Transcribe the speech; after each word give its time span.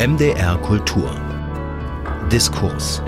MDR 0.00 0.56
Kultur 0.62 1.14
Diskurs 2.32 3.02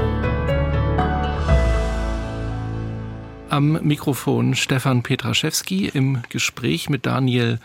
Am 3.48 3.82
Mikrofon 3.82 4.54
Stefan 4.54 5.02
Petraschewski 5.02 5.88
im 5.88 6.20
Gespräch 6.28 6.90
mit 6.90 7.06
Daniel 7.06 7.60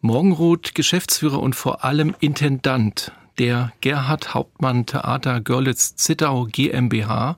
Morgenroth, 0.00 0.74
Geschäftsführer 0.74 1.40
und 1.40 1.54
vor 1.54 1.84
allem 1.84 2.14
Intendant 2.20 3.12
der 3.36 3.74
Gerhard 3.82 4.32
Hauptmann 4.32 4.86
Theater 4.86 5.42
Görlitz 5.42 5.96
Zittau 5.96 6.48
GmbH. 6.50 7.36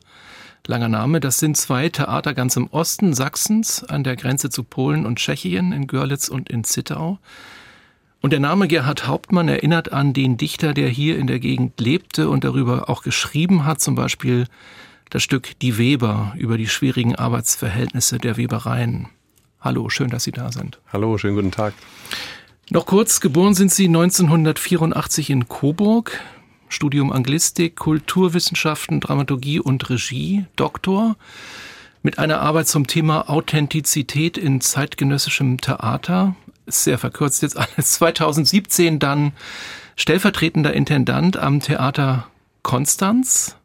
Langer 0.69 0.89
Name, 0.89 1.19
das 1.19 1.39
sind 1.39 1.57
zwei 1.57 1.89
Theater 1.89 2.33
ganz 2.35 2.55
im 2.55 2.69
Osten 2.69 3.13
Sachsens 3.13 3.83
an 3.83 4.05
der 4.05 4.15
Grenze 4.15 4.51
zu 4.51 4.63
Polen 4.63 5.05
und 5.05 5.19
Tschechien 5.19 5.73
in 5.73 5.89
Görlitz 5.89 6.29
und 6.29 6.49
in 6.49 6.63
Zittau. 6.63 7.19
Und 8.25 8.31
der 8.31 8.41
Name 8.41 8.69
Gerhard 8.69 9.07
Hauptmann 9.07 9.49
erinnert 9.49 9.93
an 9.93 10.15
den 10.15 10.39
Dichter, 10.39 10.73
der 10.73 10.89
hier 10.89 11.19
in 11.19 11.27
der 11.27 11.39
Gegend 11.39 11.79
lebte 11.79 12.31
und 12.31 12.43
darüber 12.43 12.89
auch 12.89 13.03
geschrieben 13.03 13.67
hat, 13.67 13.83
zum 13.83 13.97
Beispiel 13.97 14.47
das 15.11 15.23
Stück 15.23 15.59
Die 15.59 15.77
Weber 15.77 16.33
über 16.39 16.57
die 16.57 16.67
schwierigen 16.67 17.15
Arbeitsverhältnisse 17.15 18.17
der 18.17 18.39
Webereien. 18.39 19.09
Hallo, 19.61 19.91
schön, 19.91 20.09
dass 20.09 20.25
Sie 20.25 20.33
da 20.33 20.51
sind. 20.51 20.79
Hallo, 20.91 21.19
schönen 21.19 21.37
guten 21.37 21.51
Tag. 21.51 21.75
Noch 22.71 22.87
kurz, 22.87 23.21
geboren 23.21 23.53
sind 23.53 23.71
Sie 23.71 23.89
1984 23.89 25.29
in 25.29 25.47
Coburg, 25.47 26.19
Studium 26.71 27.13
Anglistik, 27.13 27.77
Kulturwissenschaften, 27.77 29.01
Dramaturgie 29.01 29.61
und 29.61 29.91
Regie, 29.91 30.47
Doktor, 30.57 31.17
mit 32.03 32.19
einer 32.19 32.41
Arbeit 32.41 32.69
zum 32.69 32.87
Thema 32.87 33.29
Authentizität 33.29 34.39
in 34.39 34.63
zeitgenössischem 34.63 35.61
Theater, 35.61 36.35
sehr 36.67 36.99
verkürzt 36.99 37.43
jetzt 37.43 37.57
alles, 37.57 37.93
2017 37.95 38.99
dann 38.99 39.33
stellvertretender 39.97 40.73
Intendant 40.73 41.37
am 41.37 41.61
Theater 41.61 42.27
Konstanz, 42.63 43.57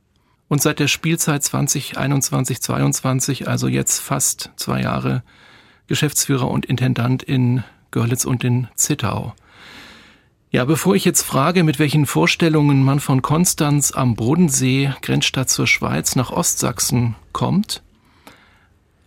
und 0.49 0.61
seit 0.61 0.79
der 0.79 0.87
Spielzeit 0.87 1.43
2021, 1.43 2.59
22, 2.61 3.47
also 3.47 3.67
jetzt 3.67 3.99
fast 3.99 4.49
zwei 4.57 4.81
Jahre, 4.81 5.23
Geschäftsführer 5.87 6.49
und 6.49 6.65
Intendant 6.65 7.23
in 7.23 7.63
Görlitz 7.91 8.25
und 8.25 8.43
in 8.43 8.67
Zittau. 8.75 9.33
Ja, 10.51 10.65
bevor 10.65 10.95
ich 10.95 11.05
jetzt 11.05 11.21
frage, 11.21 11.63
mit 11.63 11.77
welchen 11.77 12.07
Vorstellungen 12.07 12.83
man 12.83 12.99
von 12.99 13.21
Konstanz 13.21 13.91
am 13.91 14.15
Bodensee, 14.15 14.91
Grenzstadt 15.03 15.49
zur 15.49 15.67
Schweiz, 15.67 16.15
nach 16.15 16.31
Ostsachsen 16.31 17.15
kommt, 17.31 17.83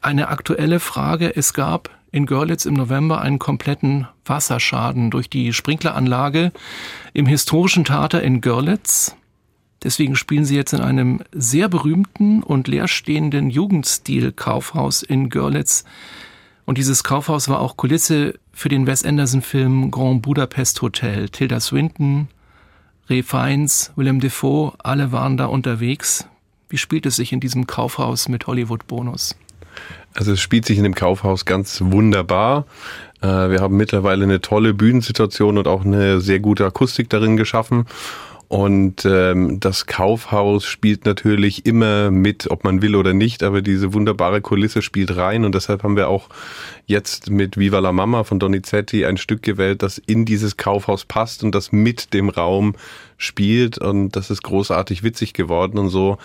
eine 0.01 0.29
aktuelle 0.29 0.79
Frage. 0.79 1.35
Es 1.35 1.53
gab 1.53 1.91
in 2.13 2.27
Görlitz 2.27 2.67
im 2.67 2.75
November 2.75 3.23
einen 3.23 3.39
kompletten 3.39 4.07
Wasserschaden 4.25 5.11
durch 5.11 5.31
die 5.31 5.53
Sprinkleranlage 5.53 6.53
im 7.15 7.27
historischen 7.27 7.85
Theater 7.85 8.23
in 8.23 8.43
Görlitz. 8.43 9.17
Deswegen 9.83 10.15
spielen 10.15 10.45
sie 10.45 10.55
jetzt 10.55 10.75
in 10.75 10.81
einem 10.81 11.23
sehr 11.33 11.69
berühmten 11.69 12.43
und 12.43 12.69
leerstehenden 12.69 13.51
Jugendstil-Kaufhaus 13.51 15.03
in 15.03 15.31
Görlitz. 15.31 15.85
Und 16.67 16.79
dieses 16.79 17.03
Kaufhaus 17.03 17.49
war 17.49 17.61
auch 17.61 17.77
Kulisse 17.77 18.39
für 18.53 18.69
den 18.69 18.87
Wes 18.87 19.05
Anderson-Film 19.05 19.91
Grand 19.91 20.23
Budapest 20.23 20.81
Hotel. 20.83 21.29
Tilda 21.31 21.59
Swinton, 21.59 22.29
Ray 23.09 23.23
Fiennes, 23.23 23.93
Willem 23.97 24.21
Dafoe, 24.21 24.75
alle 24.79 25.11
waren 25.11 25.37
da 25.37 25.47
unterwegs. 25.47 26.27
Wie 26.69 26.79
spielt 26.79 27.07
es 27.07 27.17
sich 27.17 27.33
in 27.33 27.41
diesem 27.41 27.67
Kaufhaus 27.67 28.29
mit 28.29 28.47
Hollywood-Bonus? 28.47 29.35
Also 30.15 30.33
es 30.33 30.41
spielt 30.41 30.67
sich 30.67 30.79
in 30.79 30.85
dem 30.85 30.95
Kaufhaus 30.95 31.45
ganz 31.45 31.81
wunderbar. 31.85 32.67
Äh, 33.23 33.27
wir 33.27 33.61
haben 33.61 33.77
mittlerweile 33.77 34.25
eine 34.25 34.41
tolle 34.41 34.75
Bühnensituation 34.75 35.59
und 35.59 35.69
auch 35.69 35.85
eine 35.85 36.21
sehr 36.21 36.41
gute 36.41 36.67
Akustik 36.67 37.09
darin 37.09 37.37
geschaffen. 37.37 37.87
Und 38.53 39.07
ähm, 39.07 39.61
das 39.61 39.87
Kaufhaus 39.87 40.67
spielt 40.67 41.07
natürlich 41.07 41.65
immer 41.65 42.11
mit, 42.11 42.51
ob 42.51 42.65
man 42.65 42.83
will 42.83 42.97
oder 42.97 43.15
nicht, 43.15 43.43
aber 43.43 43.63
diese 43.63 43.95
wunderbare 43.95 44.43
Kulisse 44.43 44.83
spielt 44.83 45.17
rein 45.17 45.47
und 45.47 45.55
deshalb 45.55 45.83
haben 45.83 45.97
wir 45.97 46.09
auch 46.11 46.29
jetzt 46.85 47.31
mit 47.31 47.57
Viva 47.57 47.79
la 47.79 47.93
Mama 47.93 48.25
von 48.25 48.39
Donizetti 48.39 49.07
ein 49.07 49.17
Stück 49.17 49.41
gewählt, 49.41 49.83
das 49.83 49.97
in 49.97 50.27
dieses 50.27 50.59
Kaufhaus 50.59 51.07
passt 51.07 51.43
und 51.43 51.55
das 51.55 51.73
mit 51.73 52.13
dem 52.13 52.29
Raum 52.29 52.75
spielt 53.17 53.79
und 53.79 54.17
das 54.17 54.29
ist 54.29 54.43
großartig 54.43 55.03
witzig 55.03 55.33
geworden 55.33 55.79
und 55.79 55.89
so 55.89 56.19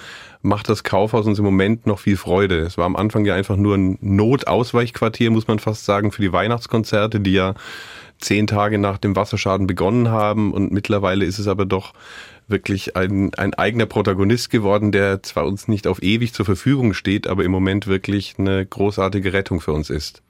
macht 0.48 0.70
das 0.70 0.84
Kaufhaus 0.84 1.26
uns 1.28 1.40
im 1.40 1.46
Moment 1.46 1.86
noch 1.86 2.00
viel 2.00 2.18
Freude. 2.18 2.60
Es 2.60 2.78
war 2.78 2.86
am 2.86 2.96
Anfang 2.96 3.26
ja 3.26 3.36
einfach 3.36 3.58
nur 3.58 3.76
ein 3.76 3.98
Notausweichquartier, 4.02 5.30
muss 5.30 5.48
man 5.48 5.60
fast 5.60 5.86
sagen, 5.86 6.12
für 6.12 6.22
die 6.22 6.32
Weihnachtskonzerte, 6.32 7.20
die 7.20 7.34
ja 7.34 7.54
zehn 8.20 8.48
Tage 8.48 8.80
nach 8.80 8.98
dem 8.98 9.16
Wasserschaden 9.16 9.68
begonnen 9.68 10.10
haben 10.10 10.54
und 10.54 10.72
mittlerweile 10.72 11.26
ist 11.26 11.38
es 11.38 11.48
aber 11.48 11.66
doch 11.66 11.94
wirklich 12.48 12.96
ein, 12.96 13.34
ein 13.36 13.54
eigener 13.54 13.86
Protagonist 13.86 14.50
geworden, 14.50 14.92
der 14.92 15.22
zwar 15.22 15.46
uns 15.46 15.68
nicht 15.68 15.86
auf 15.86 16.02
ewig 16.02 16.34
zur 16.34 16.46
Verfügung 16.46 16.94
steht, 16.94 17.28
aber 17.28 17.44
im 17.44 17.52
Moment 17.52 17.88
wirklich 17.88 18.36
eine 18.38 18.66
großartige 18.66 19.34
Rettung 19.34 19.60
für 19.60 19.74
uns 19.74 19.90
ist. 19.90 20.24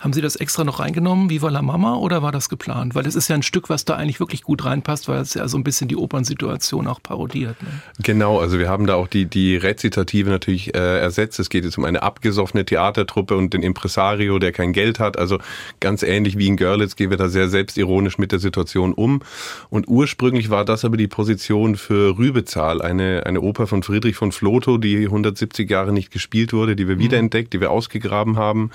Haben 0.00 0.12
Sie 0.12 0.20
das 0.20 0.36
extra 0.36 0.64
noch 0.64 0.80
reingenommen, 0.80 1.30
Viva 1.30 1.48
la 1.48 1.62
Mama, 1.62 1.96
oder 1.96 2.22
war 2.22 2.32
das 2.32 2.48
geplant? 2.48 2.94
Weil 2.94 3.06
es 3.06 3.14
ist 3.14 3.28
ja 3.28 3.34
ein 3.34 3.42
Stück, 3.42 3.68
was 3.68 3.84
da 3.84 3.96
eigentlich 3.96 4.20
wirklich 4.20 4.42
gut 4.42 4.64
reinpasst, 4.64 5.08
weil 5.08 5.20
es 5.20 5.34
ja 5.34 5.48
so 5.48 5.56
ein 5.58 5.64
bisschen 5.64 5.88
die 5.88 5.96
Opernsituation 5.96 6.86
auch 6.86 7.02
parodiert. 7.02 7.60
Ne? 7.62 7.68
Genau, 8.02 8.38
also 8.38 8.58
wir 8.58 8.68
haben 8.68 8.86
da 8.86 8.94
auch 8.94 9.08
die, 9.08 9.26
die 9.26 9.56
Rezitative 9.56 10.30
natürlich 10.30 10.74
äh, 10.74 11.00
ersetzt. 11.00 11.38
Es 11.38 11.50
geht 11.50 11.64
jetzt 11.64 11.78
um 11.78 11.84
eine 11.84 12.02
abgesoffene 12.02 12.64
Theatertruppe 12.64 13.36
und 13.36 13.54
den 13.54 13.62
Impresario, 13.62 14.38
der 14.38 14.52
kein 14.52 14.72
Geld 14.72 15.00
hat. 15.00 15.18
Also 15.18 15.38
ganz 15.80 16.02
ähnlich 16.02 16.38
wie 16.38 16.46
in 16.46 16.56
Görlitz 16.56 16.96
gehen 16.96 17.10
wir 17.10 17.16
da 17.16 17.28
sehr 17.28 17.48
selbstironisch 17.48 18.18
mit 18.18 18.32
der 18.32 18.38
Situation 18.38 18.92
um. 18.92 19.22
Und 19.70 19.88
ursprünglich 19.88 20.50
war 20.50 20.64
das 20.64 20.84
aber 20.84 20.96
die 20.96 21.08
Position 21.08 21.76
für 21.76 22.18
Rübezahl, 22.18 22.82
eine, 22.82 23.24
eine 23.26 23.40
Oper 23.40 23.66
von 23.66 23.82
Friedrich 23.82 24.16
von 24.16 24.32
Flotow, 24.32 24.78
die 24.78 25.04
170 25.04 25.68
Jahre 25.70 25.92
nicht 25.92 26.10
gespielt 26.10 26.52
wurde, 26.52 26.76
die 26.76 26.88
wir 26.88 26.96
mhm. 26.96 27.00
wiederentdeckt, 27.00 27.52
die 27.52 27.60
wir 27.60 27.70
ausgegraben 27.70 28.36
haben. 28.36 28.70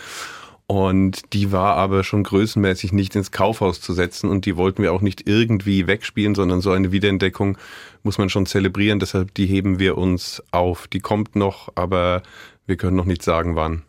Und 0.72 1.34
die 1.34 1.52
war 1.52 1.76
aber 1.76 2.06
schon 2.06 2.24
größenmäßig 2.24 2.94
nicht 2.94 3.14
ins 3.18 3.32
Kaufhaus 3.32 3.82
zu 3.82 3.92
setzen 3.92 4.30
und 4.30 4.46
die 4.46 4.56
wollten 4.56 4.82
wir 4.82 4.94
auch 4.94 5.02
nicht 5.02 5.28
irgendwie 5.28 5.86
wegspielen, 5.86 6.34
sondern 6.34 6.62
so 6.62 6.72
eine 6.72 6.94
Wiederentdeckung 6.94 7.58
muss 8.04 8.18
man 8.18 8.30
schon 8.30 8.46
zelebrieren. 8.46 8.98
Deshalb 8.98 9.34
die 9.34 9.48
heben 9.48 9.80
wir 9.80 9.98
uns 9.98 10.42
auf. 10.52 10.88
Die 10.88 11.02
kommt 11.02 11.36
noch, 11.36 11.74
aber 11.76 12.24
wir 12.68 12.78
können 12.78 12.96
noch 12.96 13.04
nicht 13.04 13.22
sagen, 13.22 13.58
wann. 13.58 13.82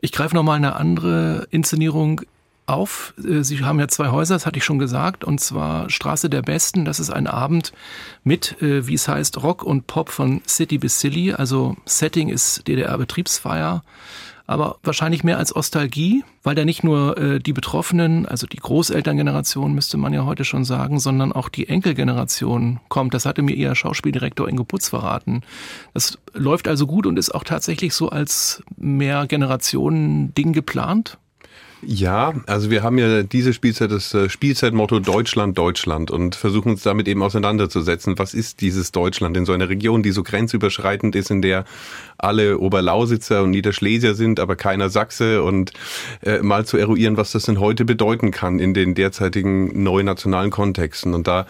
Ich 0.00 0.12
greife 0.12 0.34
noch 0.34 0.42
mal 0.42 0.54
eine 0.54 0.76
andere 0.76 1.46
Inszenierung 1.50 2.22
auf. 2.64 3.12
Äh, 3.22 3.42
Sie 3.42 3.62
haben 3.62 3.78
ja 3.78 3.86
zwei 3.86 4.08
Häuser, 4.08 4.36
das 4.36 4.46
hatte 4.46 4.56
ich 4.56 4.64
schon 4.64 4.78
gesagt, 4.78 5.24
und 5.24 5.40
zwar 5.42 5.90
Straße 5.90 6.30
der 6.30 6.40
Besten. 6.40 6.86
Das 6.86 7.00
ist 7.00 7.10
ein 7.10 7.26
Abend 7.26 7.74
mit, 8.24 8.62
äh, 8.62 8.86
wie 8.86 8.94
es 8.94 9.08
heißt, 9.08 9.42
Rock 9.42 9.62
und 9.62 9.86
Pop 9.88 10.08
von 10.08 10.40
City 10.48 10.78
bis 10.78 11.00
Silly. 11.00 11.34
Also 11.34 11.76
Setting 11.84 12.30
ist 12.30 12.66
DDR-Betriebsfeier 12.66 13.82
aber 14.52 14.76
wahrscheinlich 14.82 15.24
mehr 15.24 15.38
als 15.38 15.54
Ostalgie, 15.54 16.24
weil 16.42 16.54
da 16.54 16.64
nicht 16.64 16.84
nur 16.84 17.18
äh, 17.18 17.38
die 17.40 17.52
Betroffenen, 17.52 18.26
also 18.26 18.46
die 18.46 18.58
Großelterngeneration 18.58 19.74
müsste 19.74 19.96
man 19.96 20.12
ja 20.12 20.24
heute 20.24 20.44
schon 20.44 20.64
sagen, 20.64 21.00
sondern 21.00 21.32
auch 21.32 21.48
die 21.48 21.68
Enkelgeneration 21.68 22.80
kommt. 22.88 23.14
Das 23.14 23.26
hatte 23.26 23.42
mir 23.42 23.54
ihr 23.54 23.74
Schauspieldirektor 23.74 24.48
Ingo 24.48 24.64
Putz 24.64 24.88
verraten. 24.88 25.42
Das 25.94 26.18
läuft 26.34 26.68
also 26.68 26.86
gut 26.86 27.06
und 27.06 27.18
ist 27.18 27.34
auch 27.34 27.44
tatsächlich 27.44 27.94
so 27.94 28.10
als 28.10 28.62
mehr 28.76 29.26
Generationen 29.26 30.34
Ding 30.34 30.52
geplant. 30.52 31.18
Ja, 31.84 32.34
also 32.46 32.70
wir 32.70 32.84
haben 32.84 32.96
ja 32.96 33.24
diese 33.24 33.52
Spielzeit 33.52 33.90
das 33.90 34.14
äh, 34.14 34.28
Spielzeitmotto 34.28 35.00
Deutschland, 35.00 35.58
Deutschland 35.58 36.12
und 36.12 36.36
versuchen 36.36 36.70
uns 36.70 36.84
damit 36.84 37.08
eben 37.08 37.24
auseinanderzusetzen. 37.24 38.16
Was 38.20 38.34
ist 38.34 38.60
dieses 38.60 38.92
Deutschland 38.92 39.36
in 39.36 39.44
so 39.44 39.52
einer 39.52 39.68
Region, 39.68 40.04
die 40.04 40.12
so 40.12 40.22
grenzüberschreitend 40.22 41.16
ist, 41.16 41.32
in 41.32 41.42
der 41.42 41.64
alle 42.18 42.58
Oberlausitzer 42.58 43.42
und 43.42 43.50
Niederschlesier 43.50 44.14
sind, 44.14 44.38
aber 44.38 44.54
keiner 44.54 44.90
Sachse 44.90 45.42
und 45.42 45.72
äh, 46.22 46.38
mal 46.38 46.64
zu 46.64 46.76
eruieren, 46.76 47.16
was 47.16 47.32
das 47.32 47.44
denn 47.44 47.58
heute 47.58 47.84
bedeuten 47.84 48.30
kann 48.30 48.60
in 48.60 48.74
den 48.74 48.94
derzeitigen 48.94 49.82
neuen 49.82 50.06
nationalen 50.06 50.52
Kontexten. 50.52 51.14
Und 51.14 51.26
da 51.26 51.46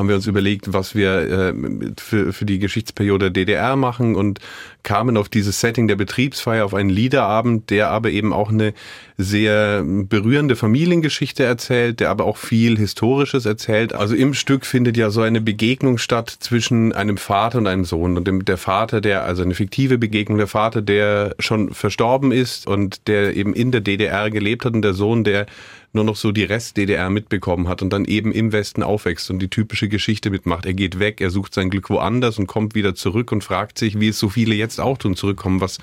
haben 0.00 0.08
wir 0.08 0.16
uns 0.16 0.26
überlegt, 0.26 0.72
was 0.72 0.94
wir 0.94 1.18
äh, 1.28 1.54
für, 2.00 2.32
für 2.32 2.46
die 2.46 2.58
Geschichtsperiode 2.58 3.30
DDR 3.30 3.76
machen 3.76 4.16
und 4.16 4.40
kamen 4.82 5.18
auf 5.18 5.28
dieses 5.28 5.60
Setting 5.60 5.88
der 5.88 5.96
Betriebsfeier, 5.96 6.64
auf 6.64 6.72
einen 6.72 6.88
Liederabend, 6.88 7.68
der 7.68 7.90
aber 7.90 8.10
eben 8.10 8.32
auch 8.32 8.48
eine 8.48 8.72
sehr 9.18 9.84
berührende 9.84 10.56
Familiengeschichte 10.56 11.44
erzählt, 11.44 12.00
der 12.00 12.08
aber 12.08 12.24
auch 12.24 12.38
viel 12.38 12.78
Historisches 12.78 13.44
erzählt. 13.44 13.92
Also 13.92 14.14
im 14.14 14.32
Stück 14.32 14.64
findet 14.64 14.96
ja 14.96 15.10
so 15.10 15.20
eine 15.20 15.42
Begegnung 15.42 15.98
statt 15.98 16.34
zwischen 16.40 16.94
einem 16.94 17.18
Vater 17.18 17.58
und 17.58 17.66
einem 17.66 17.84
Sohn 17.84 18.16
und 18.16 18.26
dem, 18.26 18.46
der 18.46 18.56
Vater, 18.56 19.02
der, 19.02 19.24
also 19.24 19.42
eine 19.42 19.54
fiktive 19.54 19.98
Begegnung, 19.98 20.38
der 20.38 20.46
Vater, 20.46 20.80
der 20.80 21.34
schon 21.38 21.74
verstorben 21.74 22.32
ist 22.32 22.66
und 22.66 23.06
der 23.06 23.36
eben 23.36 23.52
in 23.52 23.70
der 23.70 23.82
DDR 23.82 24.30
gelebt 24.30 24.64
hat 24.64 24.72
und 24.72 24.80
der 24.80 24.94
Sohn, 24.94 25.24
der 25.24 25.44
nur 25.92 26.04
noch 26.04 26.16
so 26.16 26.30
die 26.30 26.44
Rest-DDR 26.44 27.10
mitbekommen 27.10 27.68
hat 27.68 27.82
und 27.82 27.92
dann 27.92 28.04
eben 28.04 28.32
im 28.32 28.52
Westen 28.52 28.82
aufwächst 28.82 29.30
und 29.30 29.40
die 29.40 29.48
typische 29.48 29.88
Geschichte 29.88 30.30
mitmacht. 30.30 30.66
Er 30.66 30.74
geht 30.74 30.98
weg, 30.98 31.20
er 31.20 31.30
sucht 31.30 31.54
sein 31.54 31.70
Glück 31.70 31.90
woanders 31.90 32.38
und 32.38 32.46
kommt 32.46 32.74
wieder 32.74 32.94
zurück 32.94 33.32
und 33.32 33.42
fragt 33.42 33.78
sich, 33.78 33.98
wie 33.98 34.08
es 34.08 34.18
so 34.18 34.28
viele 34.28 34.54
jetzt 34.54 34.80
auch 34.80 34.98
tun, 34.98 35.16
zurückkommen, 35.16 35.60
was 35.60 35.78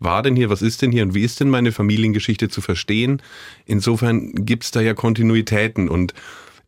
war 0.00 0.22
denn 0.22 0.34
hier, 0.34 0.50
was 0.50 0.62
ist 0.62 0.82
denn 0.82 0.90
hier 0.90 1.04
und 1.04 1.14
wie 1.14 1.22
ist 1.22 1.38
denn 1.38 1.48
meine 1.48 1.70
Familiengeschichte 1.70 2.48
zu 2.48 2.60
verstehen? 2.60 3.22
Insofern 3.64 4.32
gibt's 4.44 4.72
da 4.72 4.80
ja 4.80 4.94
Kontinuitäten 4.94 5.88
und 5.88 6.12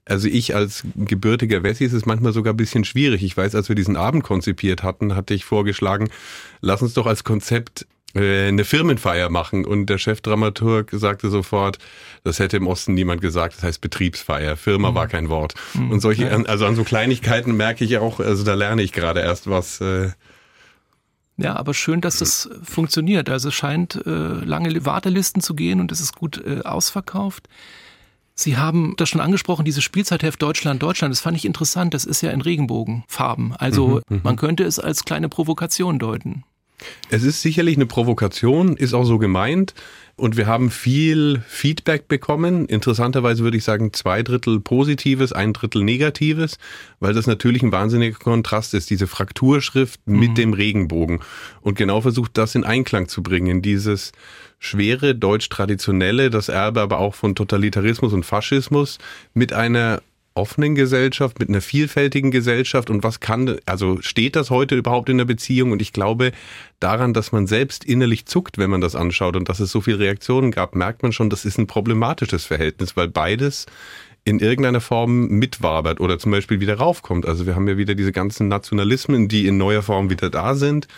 also 0.06 0.28
ich 0.28 0.54
als 0.54 0.84
gebürtiger 0.96 1.62
Wessi 1.62 1.84
ist 1.84 1.94
es 1.94 2.04
manchmal 2.04 2.34
sogar 2.34 2.52
ein 2.52 2.58
bisschen 2.58 2.84
schwierig. 2.84 3.22
Ich 3.22 3.36
weiß, 3.36 3.54
als 3.54 3.68
wir 3.68 3.76
diesen 3.76 3.96
Abend 3.96 4.22
konzipiert 4.22 4.82
hatten, 4.82 5.16
hatte 5.16 5.32
ich 5.32 5.46
vorgeschlagen, 5.46 6.10
lass 6.60 6.82
uns 6.82 6.92
doch 6.92 7.06
als 7.06 7.24
Konzept 7.24 7.86
eine 8.14 8.64
Firmenfeier 8.64 9.28
machen. 9.30 9.64
Und 9.64 9.86
der 9.86 9.98
Chefdramaturg 9.98 10.90
sagte 10.92 11.30
sofort, 11.30 11.78
das 12.22 12.38
hätte 12.38 12.56
im 12.56 12.66
Osten 12.66 12.94
niemand 12.94 13.20
gesagt, 13.20 13.56
das 13.56 13.62
heißt 13.62 13.80
Betriebsfeier. 13.80 14.56
Firma 14.56 14.90
mhm. 14.90 14.94
war 14.94 15.08
kein 15.08 15.28
Wort. 15.28 15.54
Mhm. 15.74 15.90
Und 15.90 16.00
solche, 16.00 16.30
also 16.48 16.66
an 16.66 16.76
so 16.76 16.84
Kleinigkeiten 16.84 17.56
merke 17.56 17.84
ich 17.84 17.98
auch, 17.98 18.20
also 18.20 18.44
da 18.44 18.54
lerne 18.54 18.82
ich 18.82 18.92
gerade 18.92 19.20
erst 19.20 19.50
was. 19.50 19.80
Äh, 19.80 20.10
ja, 21.36 21.56
aber 21.56 21.74
schön, 21.74 22.00
dass 22.00 22.18
das 22.18 22.48
funktioniert. 22.62 23.28
Also 23.28 23.48
es 23.48 23.54
scheint 23.54 24.00
äh, 24.06 24.10
lange 24.10 24.84
Wartelisten 24.84 25.42
zu 25.42 25.54
gehen 25.54 25.80
und 25.80 25.90
es 25.90 26.00
ist 26.00 26.14
gut 26.14 26.40
äh, 26.44 26.60
ausverkauft. 26.62 27.48
Sie 28.36 28.56
haben 28.56 28.94
das 28.96 29.08
schon 29.08 29.20
angesprochen, 29.20 29.64
diese 29.64 29.80
Spielzeitheft 29.80 30.42
Deutschland, 30.42 30.82
Deutschland, 30.82 31.12
das 31.12 31.20
fand 31.20 31.36
ich 31.36 31.44
interessant. 31.44 31.94
Das 31.94 32.04
ist 32.04 32.20
ja 32.20 32.30
in 32.30 32.40
Regenbogenfarben. 32.40 33.54
Also 33.56 34.00
mhm, 34.08 34.16
mhm. 34.16 34.20
man 34.24 34.36
könnte 34.36 34.64
es 34.64 34.78
als 34.78 35.04
kleine 35.04 35.28
Provokation 35.28 35.98
deuten. 35.98 36.44
Es 37.08 37.22
ist 37.22 37.42
sicherlich 37.42 37.76
eine 37.76 37.86
Provokation, 37.86 38.76
ist 38.76 38.94
auch 38.94 39.04
so 39.04 39.18
gemeint. 39.18 39.74
Und 40.16 40.36
wir 40.36 40.46
haben 40.46 40.70
viel 40.70 41.42
Feedback 41.48 42.06
bekommen. 42.06 42.66
Interessanterweise 42.66 43.42
würde 43.42 43.56
ich 43.56 43.64
sagen, 43.64 43.92
zwei 43.92 44.22
Drittel 44.22 44.60
Positives, 44.60 45.32
ein 45.32 45.52
Drittel 45.52 45.82
Negatives, 45.82 46.58
weil 47.00 47.14
das 47.14 47.26
natürlich 47.26 47.62
ein 47.64 47.72
wahnsinniger 47.72 48.16
Kontrast 48.16 48.74
ist, 48.74 48.90
diese 48.90 49.08
Frakturschrift 49.08 50.00
mhm. 50.06 50.20
mit 50.20 50.38
dem 50.38 50.52
Regenbogen. 50.52 51.20
Und 51.62 51.76
genau 51.76 52.00
versucht, 52.00 52.38
das 52.38 52.54
in 52.54 52.62
Einklang 52.62 53.08
zu 53.08 53.24
bringen, 53.24 53.60
dieses 53.60 54.12
schwere 54.60 55.16
deutsch-traditionelle, 55.16 56.30
das 56.30 56.48
Erbe 56.48 56.80
aber 56.80 56.98
auch 56.98 57.16
von 57.16 57.34
Totalitarismus 57.34 58.12
und 58.12 58.24
Faschismus 58.24 58.98
mit 59.34 59.52
einer 59.52 60.00
offenen 60.34 60.74
Gesellschaft, 60.74 61.38
mit 61.38 61.48
einer 61.48 61.60
vielfältigen 61.60 62.30
Gesellschaft 62.30 62.90
und 62.90 63.04
was 63.04 63.20
kann, 63.20 63.58
also 63.66 64.00
steht 64.00 64.34
das 64.34 64.50
heute 64.50 64.74
überhaupt 64.74 65.08
in 65.08 65.18
der 65.18 65.24
Beziehung? 65.24 65.70
Und 65.72 65.80
ich 65.80 65.92
glaube 65.92 66.32
daran, 66.80 67.14
dass 67.14 67.30
man 67.30 67.46
selbst 67.46 67.84
innerlich 67.84 68.26
zuckt, 68.26 68.58
wenn 68.58 68.70
man 68.70 68.80
das 68.80 68.96
anschaut 68.96 69.36
und 69.36 69.48
dass 69.48 69.60
es 69.60 69.70
so 69.70 69.80
viele 69.80 70.00
Reaktionen 70.00 70.50
gab, 70.50 70.74
merkt 70.74 71.02
man 71.02 71.12
schon, 71.12 71.30
das 71.30 71.44
ist 71.44 71.58
ein 71.58 71.68
problematisches 71.68 72.44
Verhältnis, 72.44 72.96
weil 72.96 73.08
beides 73.08 73.66
in 74.24 74.40
irgendeiner 74.40 74.80
Form 74.80 75.28
mitwabert 75.28 76.00
oder 76.00 76.18
zum 76.18 76.32
Beispiel 76.32 76.58
wieder 76.58 76.76
raufkommt. 76.76 77.26
Also 77.26 77.46
wir 77.46 77.54
haben 77.54 77.68
ja 77.68 77.76
wieder 77.76 77.94
diese 77.94 78.12
ganzen 78.12 78.48
Nationalismen, 78.48 79.28
die 79.28 79.46
in 79.46 79.58
neuer 79.58 79.82
Form 79.82 80.10
wieder 80.10 80.30
da 80.30 80.54
sind. 80.54 80.88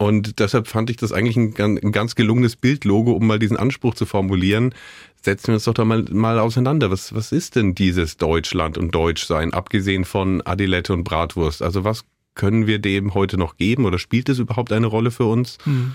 Und 0.00 0.38
deshalb 0.38 0.66
fand 0.66 0.88
ich 0.88 0.96
das 0.96 1.12
eigentlich 1.12 1.36
ein, 1.36 1.52
ein 1.58 1.92
ganz 1.92 2.14
gelungenes 2.14 2.56
Bildlogo, 2.56 3.12
um 3.12 3.26
mal 3.26 3.38
diesen 3.38 3.58
Anspruch 3.58 3.94
zu 3.94 4.06
formulieren, 4.06 4.74
setzen 5.20 5.48
wir 5.48 5.54
uns 5.54 5.64
doch 5.64 5.74
da 5.74 5.84
mal, 5.84 6.04
mal 6.10 6.38
auseinander. 6.38 6.90
Was, 6.90 7.14
was 7.14 7.32
ist 7.32 7.54
denn 7.54 7.74
dieses 7.74 8.16
Deutschland 8.16 8.78
und 8.78 8.94
Deutschsein, 8.94 9.52
abgesehen 9.52 10.06
von 10.06 10.40
Adilette 10.46 10.94
und 10.94 11.04
Bratwurst? 11.04 11.60
Also 11.60 11.84
was 11.84 12.06
können 12.34 12.66
wir 12.66 12.78
dem 12.78 13.12
heute 13.12 13.36
noch 13.36 13.58
geben 13.58 13.84
oder 13.84 13.98
spielt 13.98 14.30
es 14.30 14.38
überhaupt 14.38 14.72
eine 14.72 14.86
Rolle 14.86 15.10
für 15.10 15.26
uns? 15.26 15.58
Hm. 15.64 15.94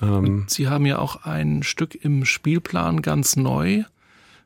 Ähm, 0.00 0.44
Sie 0.48 0.68
haben 0.68 0.86
ja 0.86 0.98
auch 0.98 1.24
ein 1.24 1.62
Stück 1.62 1.94
im 1.94 2.24
Spielplan 2.24 3.02
ganz 3.02 3.36
neu, 3.36 3.82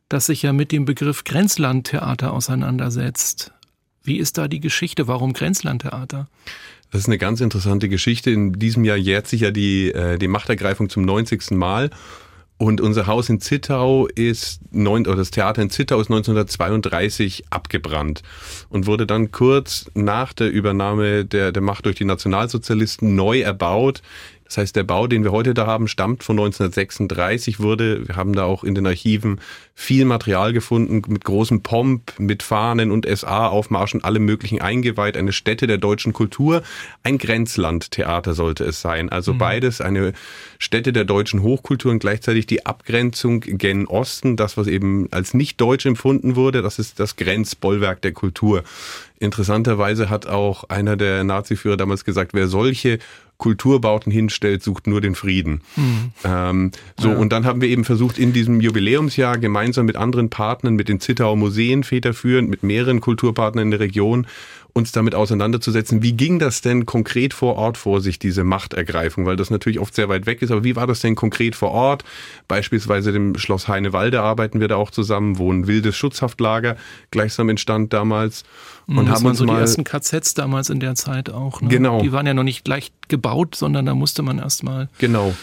das 0.09 0.27
sich 0.27 0.43
ja 0.43 0.53
mit 0.53 0.73
dem 0.73 0.87
Begriff 0.87 1.23
Grenzlandtheater 1.23 2.33
auseinandersetzt. 2.33 3.53
Wie 4.03 4.19
ist 4.19 4.39
da 4.39 4.49
die 4.49 4.59
Geschichte? 4.59 5.07
Warum 5.07 5.35
Grenzlandtheater? 5.35 6.27
Das 6.91 7.03
ist 7.03 7.07
eine 7.07 7.19
ganz 7.19 7.41
interessante 7.41 7.89
Geschichte. 7.89 8.31
In 8.31 8.53
diesem 8.55 8.85
Jahr 8.85 8.97
jährt 8.97 9.27
sich 9.27 9.43
ja 9.43 9.51
die, 9.51 9.93
äh, 9.93 10.19
die 10.19 10.29
Machtergreifung 10.29 10.89
zum 10.89 11.03
90. 11.05 11.51
Mal. 11.51 11.91
Und 12.59 12.81
unser 12.81 13.07
Haus 13.07 13.29
in 13.29 13.41
Zittau 13.41 14.09
ist, 14.09 14.61
neun, 14.73 15.07
oder 15.07 15.17
das 15.17 15.31
Theater 15.31 15.63
in 15.63 15.71
Zittau 15.71 16.01
ist 16.01 16.11
1932 16.11 17.45
abgebrannt 17.51 18.23
und 18.69 18.87
wurde 18.87 19.07
dann 19.07 19.31
kurz 19.31 19.89
nach 19.95 20.33
der 20.33 20.51
Übernahme 20.51 21.25
der, 21.25 21.53
der 21.53 21.63
Macht 21.63 21.87
durch 21.87 21.95
die 21.95 22.05
Nationalsozialisten 22.05 23.15
neu 23.15 23.43
erbaut 23.43 24.03
das 24.49 24.57
heißt, 24.57 24.77
der 24.77 24.83
Bau, 24.85 25.07
den 25.07 25.25
wir 25.25 25.31
heute 25.31 25.53
da 25.53 25.67
haben, 25.67 25.89
stammt 25.89 26.25
von 26.25 26.39
1936, 26.39 27.61
wurde, 27.61 28.09
wir 28.09 28.17
haben 28.17 28.33
da 28.33 28.45
auch 28.45 28.65
in 28.65 28.75
den 28.75 28.87
Archiven 28.87 29.41
viel 29.75 30.07
Material 30.07 30.55
gefunden, 30.55 31.03
mit 31.07 31.25
großem 31.25 31.63
Pomp, 31.63 32.15
mit 32.19 32.43
Fahnen 32.43 32.91
und 32.91 33.07
SA-Aufmarschen, 33.07 34.03
allem 34.03 34.25
möglichen 34.25 34.61
eingeweiht, 34.63 35.19
eine 35.19 35.33
Stätte 35.33 35.67
der 35.67 35.77
deutschen 35.77 36.15
Kultur, 36.15 36.63
ein 37.03 37.19
Grenzlandtheater 37.19 38.33
sollte 38.33 38.65
es 38.65 38.81
sein. 38.81 39.11
Also 39.11 39.35
mhm. 39.35 39.39
beides 39.39 39.83
eine 39.83 40.15
Stätte 40.59 40.95
der 40.95 41.05
deutschen 41.05 41.43
Hochkultur 41.43 41.93
und 41.93 41.99
gleichzeitig 41.99 42.47
die 42.47 42.65
Abgrenzung 42.65 43.41
gen 43.41 43.87
Osten, 43.87 44.37
das, 44.37 44.57
was 44.57 44.67
eben 44.67 45.09
als 45.11 45.35
nicht 45.35 45.61
deutsch 45.61 45.85
empfunden 45.85 46.37
wurde, 46.37 46.63
das 46.63 46.79
ist 46.79 46.99
das 46.99 47.17
Grenzbollwerk 47.17 48.01
der 48.01 48.13
Kultur. 48.13 48.65
Interessanterweise 49.21 50.11
hat 50.11 50.27
auch 50.27 50.65
einer 50.65 50.97
der 50.97 51.25
Naziführer 51.25 51.77
damals 51.77 52.05
gesagt, 52.05 52.35
wer 52.35 52.47
solche 52.47 52.99
Kulturbauten 53.39 54.11
hinstellt, 54.13 54.63
sucht 54.63 54.87
nur 54.89 55.01
den 55.01 55.15
Frieden. 55.15 55.63
Mhm. 55.77 56.13
Ähm, 56.25 56.71
so, 56.99 57.11
ja. 57.11 57.17
und 57.17 57.33
dann 57.33 57.45
haben 57.45 57.61
wir 57.61 57.69
eben 57.69 57.85
versucht, 57.85 58.19
in 58.19 58.33
diesem 58.33 58.61
Jubiläumsjahr 58.61 59.39
gemeinsam 59.39 59.87
mit 59.87 59.97
anderen 59.97 60.29
Partnern, 60.29 60.75
mit 60.75 60.89
den 60.89 60.99
Zittauer 61.01 61.37
Museen 61.37 61.85
federführend, 61.85 62.51
mit 62.51 62.65
mehreren 62.65 63.01
Kulturpartnern 63.01 63.67
in 63.67 63.71
der 63.71 63.81
Region, 63.81 64.27
uns 64.79 64.93
damit 64.93 65.15
auseinanderzusetzen, 65.15 66.03
wie 66.03 66.13
ging 66.13 66.39
das 66.39 66.63
denn 66.63 66.87
konkret 66.87 67.35
vor 67.35 67.57
Ort 67.57 67.77
vor 67.77 68.01
sich, 68.01 68.19
diese 68.19 68.45
Machtergreifung, 68.45 69.27
weil 69.27 69.37
das 69.37 69.51
natürlich 69.51 69.79
oft 69.79 69.95
sehr 69.95 70.09
weit 70.09 70.25
weg 70.27 70.41
ist, 70.41 70.51
aber 70.51 70.65
wie 70.65 70.77
war 70.77 70.87
das 70.87 71.01
denn 71.01 71.15
konkret 71.15 71.55
vor 71.55 71.73
Ort? 71.73 72.05
Beispielsweise 72.47 73.13
dem 73.13 73.37
Schloss 73.37 73.69
Heinewalde 73.69 74.23
arbeiten 74.23 74.61
wir 74.61 74.69
da 74.69 74.77
auch 74.77 74.91
zusammen, 74.91 75.39
wo 75.39 75.53
ein 75.53 75.67
wildes 75.67 75.97
Schutzhaftlager 75.97 76.77
gleichsam 77.11 77.49
entstand 77.49 77.93
damals. 77.93 78.45
Und 78.87 78.97
das 78.97 79.17
haben 79.17 79.25
waren 79.25 79.31
uns 79.31 79.39
so 79.39 79.45
die 79.45 79.53
ersten 79.53 79.85
KZs 79.85 80.35
damals 80.35 80.71
in 80.71 80.81
der 80.81 80.95
Zeit 80.95 81.29
auch. 81.29 81.61
Ne? 81.61 81.69
Genau. 81.69 82.01
Die 82.01 82.13
waren 82.13 82.27
ja 82.27 82.33
noch 82.33 82.45
nicht 82.45 82.67
leicht 82.67 82.95
gebaut, 83.09 83.55
sondern 83.55 83.85
da 83.85 83.95
musste 83.95 84.23
man 84.23 84.39
erstmal. 84.39 84.89
Genau. 84.99 85.35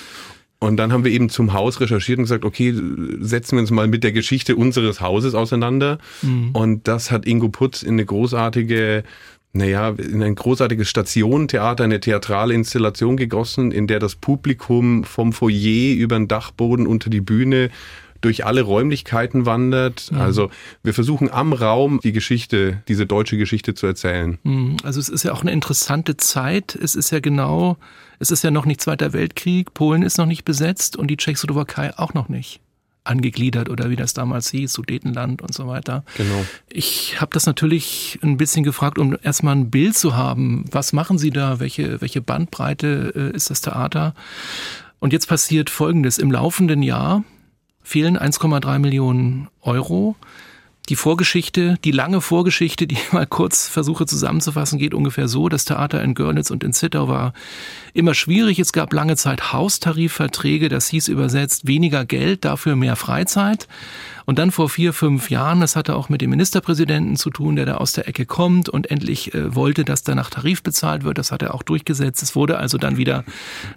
Und 0.60 0.78
dann 0.78 0.94
haben 0.94 1.04
wir 1.04 1.12
eben 1.12 1.30
zum 1.30 1.54
Haus 1.54 1.82
recherchiert 1.82 2.18
und 2.18 2.24
gesagt, 2.24 2.46
okay, 2.46 2.74
setzen 3.20 3.58
wir 3.58 3.62
uns 3.62 3.72
mal 3.72 3.88
mit 3.88 4.04
der 4.04 4.14
Geschichte 4.14 4.56
unseres 4.56 5.02
Hauses 5.02 5.36
auseinander. 5.36 6.00
Mhm. 6.22 6.52
Und 6.54 6.88
das 6.88 7.12
hat 7.12 7.28
Ingo 7.28 7.50
Putz 7.50 7.84
in 7.84 7.94
eine 7.94 8.06
großartige 8.06 9.04
naja, 9.56 9.90
in 9.92 10.22
ein 10.22 10.36
großartiges 10.36 10.90
Stationentheater, 10.90 11.86
eine 11.86 12.02
theatrale 12.02 12.54
Installation 12.54 13.16
gegossen, 13.16 13.72
in 13.72 13.88
der 13.88 14.00
das 14.00 14.16
Publikum 14.16 15.06
vom 15.06 15.32
Foyer 15.32 15.96
über 15.96 16.18
den 16.18 16.28
Dachboden 16.28 16.86
unter 16.86 17.10
die 17.10 17.22
Bühne 17.22 17.70
durch 18.26 18.44
alle 18.44 18.64
Räumlichkeiten 18.64 19.46
wandert. 19.46 20.12
Mhm. 20.12 20.20
Also 20.20 20.50
wir 20.82 20.96
versuchen 20.96 21.32
am 21.32 21.54
Raum 21.54 22.00
die 22.04 22.12
Geschichte, 22.12 22.82
diese 22.88 23.06
deutsche 23.06 23.38
Geschichte 23.38 23.76
zu 23.76 23.86
erzählen. 23.86 24.40
Mhm. 24.42 24.78
Also 24.84 25.00
es 25.00 25.10
ist 25.10 25.24
ja 25.24 25.32
auch 25.32 25.42
eine 25.42 25.52
interessante 25.52 26.18
Zeit. 26.18 26.76
Es 26.76 26.96
ist 26.96 27.12
ja 27.12 27.20
genau, 27.20 27.78
es 28.18 28.32
ist 28.32 28.44
ja 28.44 28.50
noch 28.50 28.66
nicht 28.66 28.82
Zweiter 28.82 29.14
Weltkrieg, 29.14 29.76
Polen 29.76 30.02
ist 30.02 30.18
noch 30.18 30.26
nicht 30.26 30.44
besetzt 30.44 30.98
und 30.98 31.08
die 31.08 31.18
Tschechoslowakei 31.18 31.98
auch 31.98 32.16
noch 32.16 32.28
nicht 32.28 32.62
angegliedert 33.04 33.70
oder 33.70 33.92
wie 33.92 33.96
das 33.96 34.16
damals 34.16 34.50
hieß, 34.50 34.74
Sudetenland 34.74 35.44
und 35.44 35.54
so 35.54 35.68
weiter. 35.68 36.04
Genau. 36.18 36.44
Ich 36.68 37.22
habe 37.22 37.30
das 37.32 37.46
natürlich 37.46 38.18
ein 38.24 38.38
bisschen 38.38 38.64
gefragt, 38.64 38.98
um 38.98 39.16
erstmal 39.22 39.56
ein 39.56 39.70
Bild 39.70 39.96
zu 39.96 40.16
haben. 40.16 40.66
Was 40.72 40.94
machen 40.94 41.20
Sie 41.20 41.30
da? 41.30 41.60
Welche, 41.60 42.02
welche 42.02 42.22
Bandbreite 42.22 43.14
äh, 43.16 43.36
ist 43.36 43.52
das 43.52 43.62
Theater? 43.62 44.16
Und 44.98 45.14
jetzt 45.14 45.28
passiert 45.28 45.70
Folgendes. 45.70 46.18
Im 46.18 46.32
laufenden 46.32 46.82
Jahr 46.82 47.24
fehlen 47.86 48.18
1,3 48.18 48.80
Millionen 48.80 49.48
Euro. 49.62 50.16
Die 50.90 50.96
Vorgeschichte, 50.96 51.80
die 51.84 51.90
lange 51.90 52.22
Vorgeschichte, 52.22 52.86
die 52.86 52.94
ich 52.96 53.12
mal 53.12 53.26
kurz 53.26 53.68
versuche 53.68 54.06
zusammenzufassen, 54.06 54.78
geht 54.78 54.94
ungefähr 54.94 55.28
so. 55.28 55.50
Das 55.50 55.66
Theater 55.66 56.04
in 56.04 56.14
Görlitz 56.14 56.52
und 56.52 56.64
in 56.64 56.74
Zittau 56.74 57.08
war 57.08 57.34
immer 57.96 58.14
schwierig. 58.14 58.60
Es 58.60 58.72
gab 58.72 58.94
lange 58.94 59.16
Zeit 59.16 59.52
Haustarifverträge. 59.52 60.70
Das 60.70 60.88
hieß 60.88 61.08
übersetzt 61.08 61.66
weniger 61.66 62.06
Geld, 62.06 62.46
dafür 62.46 62.76
mehr 62.76 62.96
Freizeit. 62.96 63.68
Und 64.26 64.38
dann 64.38 64.52
vor 64.52 64.70
vier, 64.70 64.94
fünf 64.94 65.32
Jahren, 65.32 65.60
das 65.60 65.76
hatte 65.76 65.96
auch 65.96 66.10
mit 66.10 66.22
dem 66.22 66.30
Ministerpräsidenten 66.30 67.16
zu 67.16 67.32
tun, 67.32 67.56
der 67.56 67.66
da 67.66 67.78
aus 67.78 67.94
der 67.94 68.08
Ecke 68.08 68.28
kommt 68.28 68.70
und 68.70 68.92
endlich 68.92 69.34
äh, 69.34 69.56
wollte, 69.56 69.86
dass 69.86 70.04
da 70.04 70.14
nach 70.14 70.30
Tarif 70.30 70.62
bezahlt 70.62 71.04
wird. 71.04 71.18
Das 71.18 71.32
hat 71.32 71.42
er 71.42 71.56
auch 71.56 71.64
durchgesetzt. 71.64 72.22
Es 72.22 72.36
wurde 72.36 72.60
also 72.60 72.78
dann 72.78 72.98
wieder 72.98 73.24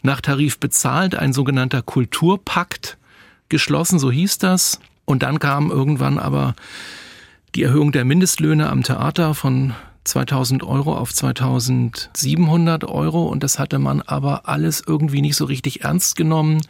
nach 0.02 0.20
Tarif 0.20 0.58
bezahlt, 0.58 1.14
ein 1.14 1.32
sogenannter 1.32 1.80
Kulturpakt 1.80 2.98
geschlossen, 3.48 3.98
so 3.98 4.10
hieß 4.10 4.38
das. 4.38 4.80
Und 5.04 5.22
dann 5.22 5.38
kam 5.38 5.70
irgendwann 5.70 6.18
aber 6.18 6.54
die 7.54 7.62
Erhöhung 7.62 7.92
der 7.92 8.04
Mindestlöhne 8.04 8.68
am 8.68 8.82
Theater 8.82 9.34
von 9.34 9.74
2000 10.04 10.62
Euro 10.62 10.96
auf 10.96 11.12
2700 11.12 12.84
Euro 12.84 13.26
und 13.26 13.42
das 13.42 13.58
hatte 13.58 13.78
man 13.78 14.00
aber 14.02 14.48
alles 14.48 14.82
irgendwie 14.86 15.20
nicht 15.20 15.36
so 15.36 15.44
richtig 15.44 15.82
ernst 15.82 16.16
genommen. 16.16 16.60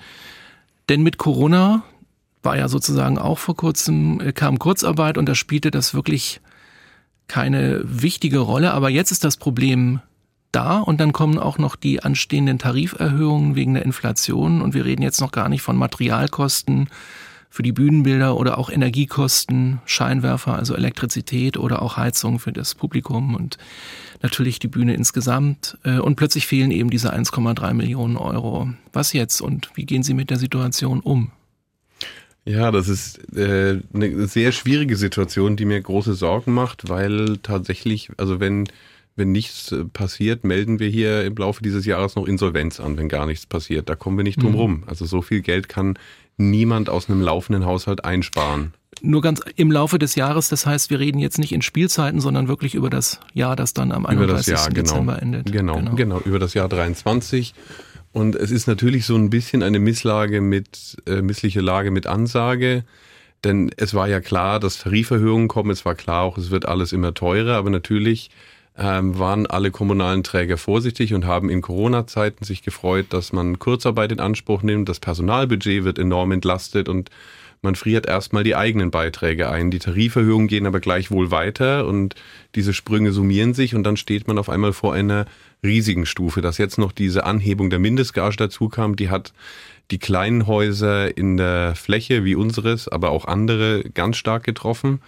Denn 0.88 1.02
mit 1.02 1.18
Corona 1.18 1.82
war 2.42 2.56
ja 2.56 2.68
sozusagen 2.68 3.18
auch 3.18 3.38
vor 3.38 3.56
kurzem, 3.56 4.20
äh, 4.20 4.32
kam 4.32 4.58
Kurzarbeit 4.58 5.18
und 5.18 5.26
da 5.26 5.34
spielte 5.34 5.70
das 5.70 5.94
wirklich 5.94 6.40
keine 7.26 7.82
wichtige 7.84 8.38
Rolle. 8.38 8.72
Aber 8.72 8.88
jetzt 8.88 9.12
ist 9.12 9.24
das 9.24 9.36
Problem 9.36 10.00
da 10.52 10.78
und 10.78 11.00
dann 11.00 11.12
kommen 11.12 11.38
auch 11.38 11.58
noch 11.58 11.76
die 11.76 12.02
anstehenden 12.02 12.58
Tariferhöhungen 12.58 13.54
wegen 13.54 13.74
der 13.74 13.84
Inflation 13.84 14.62
und 14.62 14.74
wir 14.74 14.84
reden 14.84 15.02
jetzt 15.02 15.20
noch 15.20 15.32
gar 15.32 15.48
nicht 15.48 15.62
von 15.62 15.76
Materialkosten, 15.76 16.88
für 17.50 17.62
die 17.62 17.72
Bühnenbilder 17.72 18.36
oder 18.36 18.58
auch 18.58 18.70
Energiekosten, 18.70 19.80
Scheinwerfer, 19.86 20.54
also 20.54 20.74
Elektrizität 20.74 21.56
oder 21.56 21.82
auch 21.82 21.96
Heizung 21.96 22.38
für 22.38 22.52
das 22.52 22.74
Publikum 22.74 23.34
und 23.34 23.56
natürlich 24.22 24.58
die 24.58 24.68
Bühne 24.68 24.94
insgesamt. 24.94 25.78
Äh, 25.82 25.98
und 25.98 26.16
plötzlich 26.16 26.46
fehlen 26.46 26.70
eben 26.70 26.90
diese 26.90 27.12
1,3 27.12 27.74
Millionen 27.74 28.16
Euro. 28.16 28.68
Was 28.92 29.12
jetzt 29.12 29.40
und 29.40 29.70
wie 29.74 29.86
gehen 29.86 30.02
Sie 30.02 30.14
mit 30.14 30.30
der 30.30 30.36
Situation 30.36 31.00
um? 31.00 31.30
Ja, 32.44 32.70
das 32.70 32.88
ist 32.88 33.18
äh, 33.36 33.80
eine 33.92 34.26
sehr 34.26 34.52
schwierige 34.52 34.96
Situation, 34.96 35.56
die 35.56 35.66
mir 35.66 35.80
große 35.80 36.14
Sorgen 36.14 36.52
macht, 36.52 36.88
weil 36.88 37.38
tatsächlich, 37.42 38.10
also 38.16 38.40
wenn 38.40 38.68
wenn 39.18 39.32
nichts 39.32 39.72
äh, 39.72 39.84
passiert, 39.84 40.44
melden 40.44 40.78
wir 40.78 40.88
hier 40.88 41.24
im 41.24 41.34
Laufe 41.36 41.62
dieses 41.62 41.84
Jahres 41.84 42.14
noch 42.14 42.26
Insolvenz 42.26 42.80
an, 42.80 42.96
wenn 42.96 43.08
gar 43.08 43.26
nichts 43.26 43.46
passiert. 43.46 43.88
Da 43.88 43.96
kommen 43.96 44.16
wir 44.16 44.24
nicht 44.24 44.42
drum 44.42 44.52
mhm. 44.52 44.58
rum. 44.58 44.84
Also 44.86 45.04
so 45.04 45.20
viel 45.20 45.42
Geld 45.42 45.68
kann 45.68 45.98
niemand 46.36 46.88
aus 46.88 47.10
einem 47.10 47.20
laufenden 47.20 47.66
Haushalt 47.66 48.04
einsparen. 48.04 48.72
Nur 49.02 49.20
ganz 49.20 49.40
im 49.56 49.70
Laufe 49.70 49.98
des 49.98 50.14
Jahres, 50.14 50.48
das 50.48 50.66
heißt, 50.66 50.90
wir 50.90 50.98
reden 50.98 51.18
jetzt 51.18 51.38
nicht 51.38 51.52
in 51.52 51.62
Spielzeiten, 51.62 52.20
sondern 52.20 52.48
wirklich 52.48 52.74
über 52.74 52.90
das 52.90 53.20
Jahr, 53.34 53.54
das 53.54 53.74
dann 53.74 53.92
am 53.92 54.06
31. 54.06 54.46
Jahr, 54.46 54.68
genau. 54.68 54.82
Dezember 54.82 55.22
endet. 55.22 55.52
Genau, 55.52 55.76
genau, 55.76 55.94
genau, 55.94 56.20
über 56.24 56.38
das 56.38 56.54
Jahr 56.54 56.68
23. 56.68 57.54
Und 58.12 58.34
es 58.34 58.50
ist 58.50 58.66
natürlich 58.66 59.04
so 59.04 59.16
ein 59.16 59.30
bisschen 59.30 59.62
eine 59.62 59.78
Misslage 59.78 60.40
mit, 60.40 60.96
äh, 61.06 61.22
missliche 61.22 61.60
Lage 61.60 61.90
mit 61.90 62.06
Ansage. 62.06 62.84
Denn 63.44 63.70
es 63.76 63.94
war 63.94 64.08
ja 64.08 64.20
klar, 64.20 64.58
dass 64.58 64.78
Tariferhöhungen 64.78 65.46
kommen. 65.46 65.70
Es 65.70 65.84
war 65.84 65.94
klar 65.94 66.22
auch, 66.22 66.38
es 66.38 66.50
wird 66.50 66.66
alles 66.66 66.92
immer 66.92 67.14
teurer. 67.14 67.56
Aber 67.56 67.70
natürlich 67.70 68.30
ähm, 68.78 69.18
waren 69.18 69.46
alle 69.46 69.70
kommunalen 69.70 70.22
Träger 70.22 70.56
vorsichtig 70.56 71.12
und 71.12 71.26
haben 71.26 71.50
in 71.50 71.62
Corona-Zeiten 71.62 72.44
sich 72.44 72.62
gefreut, 72.62 73.06
dass 73.10 73.32
man 73.32 73.58
Kurzarbeit 73.58 74.12
in 74.12 74.20
Anspruch 74.20 74.62
nimmt. 74.62 74.88
Das 74.88 75.00
Personalbudget 75.00 75.84
wird 75.84 75.98
enorm 75.98 76.32
entlastet 76.32 76.88
und 76.88 77.10
man 77.60 77.74
friert 77.74 78.06
erstmal 78.06 78.44
die 78.44 78.54
eigenen 78.54 78.92
Beiträge 78.92 79.50
ein. 79.50 79.72
Die 79.72 79.80
Tariferhöhungen 79.80 80.46
gehen 80.46 80.66
aber 80.66 80.78
gleichwohl 80.78 81.32
weiter 81.32 81.86
und 81.86 82.14
diese 82.54 82.72
Sprünge 82.72 83.10
summieren 83.10 83.52
sich 83.52 83.74
und 83.74 83.82
dann 83.82 83.96
steht 83.96 84.28
man 84.28 84.38
auf 84.38 84.48
einmal 84.48 84.72
vor 84.72 84.94
einer 84.94 85.26
riesigen 85.64 86.06
Stufe. 86.06 86.40
Dass 86.40 86.58
jetzt 86.58 86.78
noch 86.78 86.92
diese 86.92 87.24
Anhebung 87.24 87.70
der 87.70 87.80
Mindestgage 87.80 88.36
dazu 88.36 88.68
kam, 88.68 88.94
die 88.94 89.10
hat 89.10 89.32
die 89.90 89.98
kleinen 89.98 90.46
Häuser 90.46 91.16
in 91.16 91.36
der 91.36 91.74
Fläche 91.74 92.24
wie 92.24 92.36
unseres, 92.36 92.88
aber 92.88 93.10
auch 93.10 93.24
andere 93.24 93.82
ganz 93.92 94.18
stark 94.18 94.44
getroffen. 94.44 95.00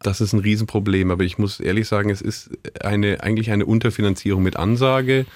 Das 0.00 0.20
ist 0.20 0.32
ein 0.32 0.40
Riesenproblem. 0.40 1.10
Aber 1.10 1.24
ich 1.24 1.38
muss 1.38 1.60
ehrlich 1.60 1.88
sagen, 1.88 2.10
es 2.10 2.20
ist 2.20 2.50
eine, 2.82 3.22
eigentlich 3.22 3.50
eine 3.50 3.66
Unterfinanzierung 3.66 4.42
mit 4.42 4.56
Ansage. 4.56 5.26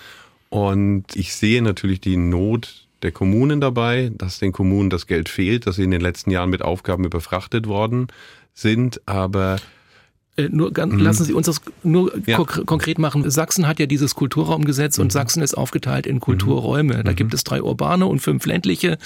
Und 0.50 1.04
ich 1.14 1.34
sehe 1.34 1.62
natürlich 1.62 2.00
die 2.00 2.16
Not 2.16 2.86
der 3.02 3.12
Kommunen 3.12 3.60
dabei, 3.60 4.10
dass 4.14 4.38
den 4.38 4.52
Kommunen 4.52 4.90
das 4.90 5.06
Geld 5.06 5.28
fehlt, 5.28 5.66
dass 5.66 5.76
sie 5.76 5.84
in 5.84 5.90
den 5.90 6.00
letzten 6.00 6.30
Jahren 6.30 6.50
mit 6.50 6.62
Aufgaben 6.62 7.04
überfrachtet 7.04 7.66
worden 7.68 8.08
sind. 8.54 9.00
Aber 9.06 9.58
äh, 10.36 10.48
nur 10.50 10.72
ganz, 10.72 10.94
mhm. 10.94 11.00
lassen 11.00 11.24
Sie 11.24 11.32
uns 11.32 11.46
das 11.46 11.60
nur 11.82 12.12
ja. 12.26 12.38
konkret 12.38 12.98
machen. 12.98 13.28
Sachsen 13.30 13.66
hat 13.66 13.78
ja 13.80 13.86
dieses 13.86 14.14
Kulturraumgesetz 14.14 14.98
mhm. 14.98 15.02
und 15.02 15.12
Sachsen 15.12 15.42
ist 15.42 15.54
aufgeteilt 15.54 16.06
in 16.06 16.20
Kulturräume. 16.20 17.02
Da 17.04 17.12
mhm. 17.12 17.16
gibt 17.16 17.34
es 17.34 17.44
drei 17.44 17.62
urbane 17.62 18.06
und 18.06 18.20
fünf 18.20 18.46
ländliche. 18.46 18.98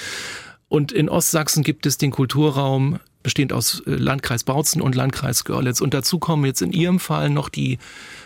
Und 0.73 0.91
in 0.91 1.11
Ostsachsen 1.11 1.65
gibt 1.65 1.85
es 1.85 1.99
den 1.99 2.11
Kulturraum 2.11 2.99
bestehend 3.23 3.53
aus 3.53 3.81
äh, 3.81 3.91
Landkreis 3.91 4.43
Bautzen 4.43 4.81
und 4.81 4.95
Landkreis 4.95 5.45
Görlitz. 5.45 5.83
Und 5.83 5.93
dazu 5.93 6.19
kommen 6.19 6.47
jetzt 6.47 6.63
in 6.63 6.73
Ihrem 6.73 6.99
Fall 6.99 7.29
noch 7.29 7.51
die 7.51 7.79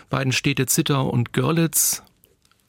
beiden 0.09 0.31
Städte 0.31 0.65
Zittau 0.65 1.09
und 1.09 1.33
Görlitz, 1.33 2.03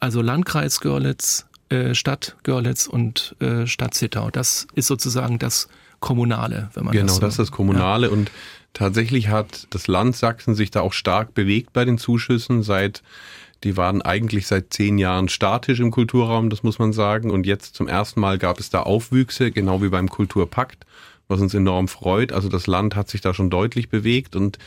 also 0.01 0.21
Landkreis 0.21 0.81
Görlitz, 0.81 1.47
äh, 1.69 1.95
Stadt 1.95 2.35
Görlitz 2.43 2.89
und 2.89 3.37
äh, 3.39 3.69
Stadt 3.69 3.95
Zittau. 3.95 4.33
Das 4.33 4.67
ist 4.75 4.89
sozusagen 4.89 5.39
das 5.39 5.69
Kommunale, 6.01 6.71
wenn 6.75 6.87
man 6.87 6.93
genau, 6.93 7.07
das 7.07 7.15
so, 7.15 7.21
das 7.21 7.35
ist 7.35 7.39
das 7.39 7.51
Kommunale 7.53 8.09
ja. 8.09 8.13
und 8.13 8.33
tatsächlich 8.73 9.29
hat 9.29 9.69
das 9.71 9.87
Land 9.87 10.17
Sachsen 10.17 10.57
sich 10.57 10.73
da 10.73 10.81
auch 10.81 10.93
stark 10.93 11.35
bewegt 11.35 11.73
bei 11.73 11.85
den 11.85 11.99
Zuschüssen 11.99 12.65
seit 12.65 13.05
die 13.65 13.77
waren 13.77 14.03
eigentlich 14.03 14.47
seit 14.47 14.73
zehn 14.73 14.99
Jahren 14.99 15.29
statisch 15.29 15.81
im 15.81 15.91
Kulturraum, 15.91 16.51
das 16.51 16.63
muss 16.63 16.79
man 16.79 16.93
sagen. 16.93 17.31
Und 17.31 17.47
jetzt 17.47 17.75
zum 17.75 17.89
ersten 17.89 18.21
Mal 18.21 18.39
gab 18.39 18.61
es 18.61 18.71
da 18.71 18.83
Aufwüchse, 18.83 19.51
genau 19.51 19.83
wie 19.83 19.89
beim 19.89 20.09
Kulturpakt 20.09 20.87
was 21.29 21.41
uns 21.41 21.55
enorm 21.55 21.89
freut. 21.89 22.33
Also 22.33 22.49
das 22.49 22.67
Land 22.67 22.97
hat 22.97 23.09
sich 23.09 23.21
da 23.21 23.33
schon 23.33 23.51
deutlich 23.51 23.91
bewegt 23.91 24.35
und 24.35 24.59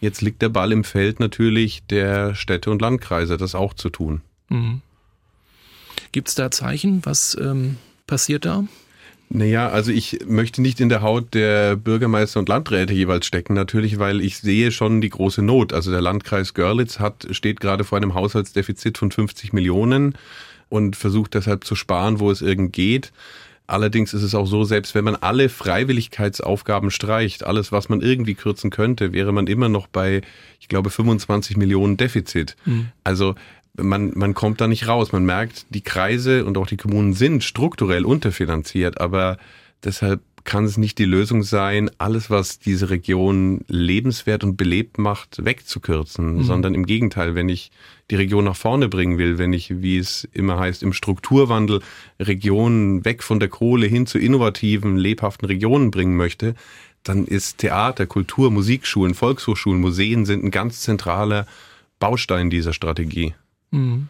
jetzt 0.00 0.20
liegt 0.20 0.42
der 0.42 0.50
Ball 0.50 0.70
im 0.70 0.84
Feld 0.84 1.18
natürlich 1.18 1.82
der 1.88 2.34
Städte 2.34 2.70
und 2.70 2.80
Landkreise, 2.80 3.36
das 3.36 3.54
auch 3.54 3.74
zu 3.74 3.88
tun. 3.88 4.20
Mhm. 4.48 4.82
Gibt 6.12 6.28
es 6.28 6.34
da 6.34 6.50
Zeichen? 6.50 7.04
Was 7.04 7.36
ähm, 7.40 7.78
passiert 8.06 8.44
da? 8.44 8.64
Naja, 9.32 9.68
also 9.68 9.92
ich 9.92 10.18
möchte 10.26 10.60
nicht 10.60 10.80
in 10.80 10.88
der 10.88 11.02
Haut 11.02 11.34
der 11.34 11.76
Bürgermeister 11.76 12.40
und 12.40 12.48
Landräte 12.48 12.92
jeweils 12.92 13.26
stecken, 13.26 13.54
natürlich, 13.54 14.00
weil 14.00 14.20
ich 14.20 14.38
sehe 14.38 14.72
schon 14.72 15.00
die 15.00 15.08
große 15.08 15.40
Not. 15.40 15.72
Also 15.72 15.92
der 15.92 16.00
Landkreis 16.00 16.52
Görlitz 16.52 16.98
hat, 16.98 17.28
steht 17.30 17.60
gerade 17.60 17.84
vor 17.84 17.96
einem 17.96 18.14
Haushaltsdefizit 18.14 18.98
von 18.98 19.12
50 19.12 19.52
Millionen 19.52 20.14
und 20.68 20.96
versucht 20.96 21.34
deshalb 21.34 21.62
zu 21.62 21.76
sparen, 21.76 22.18
wo 22.18 22.32
es 22.32 22.42
irgend 22.42 22.72
geht. 22.72 23.12
Allerdings 23.68 24.14
ist 24.14 24.24
es 24.24 24.34
auch 24.34 24.46
so, 24.46 24.64
selbst 24.64 24.96
wenn 24.96 25.04
man 25.04 25.14
alle 25.14 25.48
Freiwilligkeitsaufgaben 25.48 26.90
streicht, 26.90 27.46
alles, 27.46 27.70
was 27.70 27.88
man 27.88 28.00
irgendwie 28.00 28.34
kürzen 28.34 28.70
könnte, 28.70 29.12
wäre 29.12 29.32
man 29.32 29.46
immer 29.46 29.68
noch 29.68 29.86
bei, 29.86 30.22
ich 30.58 30.66
glaube, 30.66 30.90
25 30.90 31.56
Millionen 31.56 31.96
Defizit. 31.96 32.56
Mhm. 32.64 32.88
Also 33.04 33.36
man, 33.82 34.12
man 34.14 34.34
kommt 34.34 34.60
da 34.60 34.68
nicht 34.68 34.88
raus. 34.88 35.12
Man 35.12 35.24
merkt, 35.24 35.66
die 35.70 35.82
Kreise 35.82 36.44
und 36.44 36.56
auch 36.58 36.66
die 36.66 36.76
Kommunen 36.76 37.12
sind 37.12 37.44
strukturell 37.44 38.04
unterfinanziert, 38.04 39.00
aber 39.00 39.38
deshalb 39.84 40.20
kann 40.44 40.64
es 40.64 40.78
nicht 40.78 40.98
die 40.98 41.04
Lösung 41.04 41.42
sein, 41.42 41.90
alles, 41.98 42.30
was 42.30 42.58
diese 42.58 42.90
Region 42.90 43.60
lebenswert 43.68 44.42
und 44.42 44.56
belebt 44.56 44.98
macht, 44.98 45.44
wegzukürzen, 45.44 46.36
mhm. 46.36 46.42
sondern 46.44 46.74
im 46.74 46.86
Gegenteil, 46.86 47.34
wenn 47.34 47.48
ich 47.48 47.70
die 48.10 48.16
Region 48.16 48.44
nach 48.44 48.56
vorne 48.56 48.88
bringen 48.88 49.18
will, 49.18 49.38
wenn 49.38 49.52
ich, 49.52 49.82
wie 49.82 49.98
es 49.98 50.28
immer 50.32 50.58
heißt, 50.58 50.82
im 50.82 50.92
Strukturwandel 50.92 51.80
Regionen 52.18 53.04
weg 53.04 53.22
von 53.22 53.38
der 53.38 53.48
Kohle 53.48 53.86
hin 53.86 54.06
zu 54.06 54.18
innovativen, 54.18 54.96
lebhaften 54.96 55.46
Regionen 55.46 55.90
bringen 55.90 56.16
möchte, 56.16 56.54
dann 57.02 57.26
ist 57.26 57.58
Theater, 57.58 58.06
Kultur, 58.06 58.50
Musikschulen, 58.50 59.14
Volkshochschulen, 59.14 59.80
Museen 59.80 60.26
sind 60.26 60.44
ein 60.44 60.50
ganz 60.50 60.80
zentraler 60.80 61.46
Baustein 61.98 62.50
dieser 62.50 62.72
Strategie. 62.72 63.34
Mhm. 63.70 64.08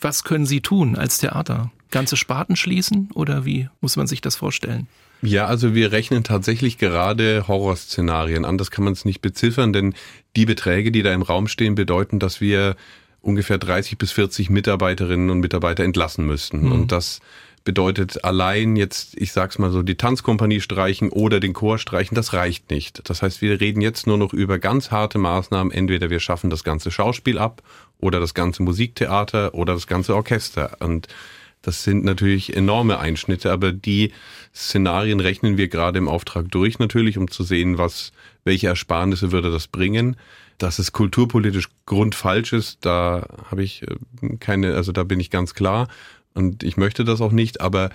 Was 0.00 0.24
können 0.24 0.46
Sie 0.46 0.60
tun 0.60 0.96
als 0.96 1.18
Theater? 1.18 1.70
Ganze 1.90 2.16
Sparten 2.16 2.56
schließen 2.56 3.10
oder 3.14 3.44
wie 3.44 3.68
muss 3.80 3.96
man 3.96 4.06
sich 4.06 4.20
das 4.20 4.36
vorstellen? 4.36 4.86
Ja, 5.22 5.46
also 5.46 5.74
wir 5.74 5.92
rechnen 5.92 6.24
tatsächlich 6.24 6.78
gerade 6.78 7.46
Horrorszenarien. 7.46 8.44
Anders 8.44 8.70
kann 8.70 8.84
man 8.84 8.94
es 8.94 9.04
nicht 9.04 9.20
beziffern, 9.20 9.72
denn 9.72 9.94
die 10.34 10.46
Beträge, 10.46 10.92
die 10.92 11.02
da 11.02 11.12
im 11.12 11.22
Raum 11.22 11.46
stehen, 11.46 11.74
bedeuten, 11.74 12.18
dass 12.18 12.40
wir 12.40 12.76
ungefähr 13.20 13.58
30 13.58 13.98
bis 13.98 14.12
40 14.12 14.48
Mitarbeiterinnen 14.48 15.28
und 15.28 15.40
Mitarbeiter 15.40 15.84
entlassen 15.84 16.26
müssten. 16.26 16.66
Mhm. 16.66 16.72
Und 16.72 16.92
das 16.92 17.20
bedeutet 17.64 18.24
allein 18.24 18.76
jetzt, 18.76 19.16
ich 19.16 19.32
sag's 19.32 19.58
mal 19.58 19.70
so, 19.70 19.82
die 19.82 19.96
Tanzkompanie 19.96 20.60
streichen 20.60 21.10
oder 21.10 21.40
den 21.40 21.52
Chor 21.52 21.78
streichen, 21.78 22.14
das 22.14 22.32
reicht 22.32 22.70
nicht. 22.70 23.08
Das 23.08 23.22
heißt, 23.22 23.42
wir 23.42 23.60
reden 23.60 23.80
jetzt 23.80 24.06
nur 24.06 24.18
noch 24.18 24.32
über 24.32 24.58
ganz 24.58 24.90
harte 24.90 25.18
Maßnahmen. 25.18 25.72
Entweder 25.72 26.10
wir 26.10 26.20
schaffen 26.20 26.50
das 26.50 26.64
ganze 26.64 26.90
Schauspiel 26.90 27.38
ab 27.38 27.62
oder 27.98 28.20
das 28.20 28.34
ganze 28.34 28.62
Musiktheater 28.62 29.54
oder 29.54 29.74
das 29.74 29.86
ganze 29.86 30.14
Orchester. 30.14 30.78
Und 30.80 31.08
das 31.62 31.84
sind 31.84 32.04
natürlich 32.04 32.56
enorme 32.56 32.98
Einschnitte, 32.98 33.52
aber 33.52 33.72
die 33.72 34.12
Szenarien 34.54 35.20
rechnen 35.20 35.58
wir 35.58 35.68
gerade 35.68 35.98
im 35.98 36.08
Auftrag 36.08 36.50
durch 36.50 36.78
natürlich, 36.78 37.18
um 37.18 37.30
zu 37.30 37.42
sehen, 37.42 37.76
was, 37.76 38.12
welche 38.44 38.68
Ersparnisse 38.68 39.32
würde 39.32 39.50
das 39.50 39.68
bringen. 39.68 40.16
Dass 40.56 40.78
es 40.78 40.92
kulturpolitisch 40.92 41.68
grundfalsch 41.86 42.52
ist, 42.52 42.84
da 42.84 43.26
habe 43.50 43.62
ich 43.62 43.82
äh, 43.82 44.36
keine, 44.40 44.74
also 44.74 44.92
da 44.92 45.04
bin 45.04 45.20
ich 45.20 45.30
ganz 45.30 45.54
klar 45.54 45.88
und 46.34 46.62
ich 46.62 46.76
möchte 46.76 47.04
das 47.04 47.20
auch 47.20 47.32
nicht, 47.32 47.60
aber 47.60 47.90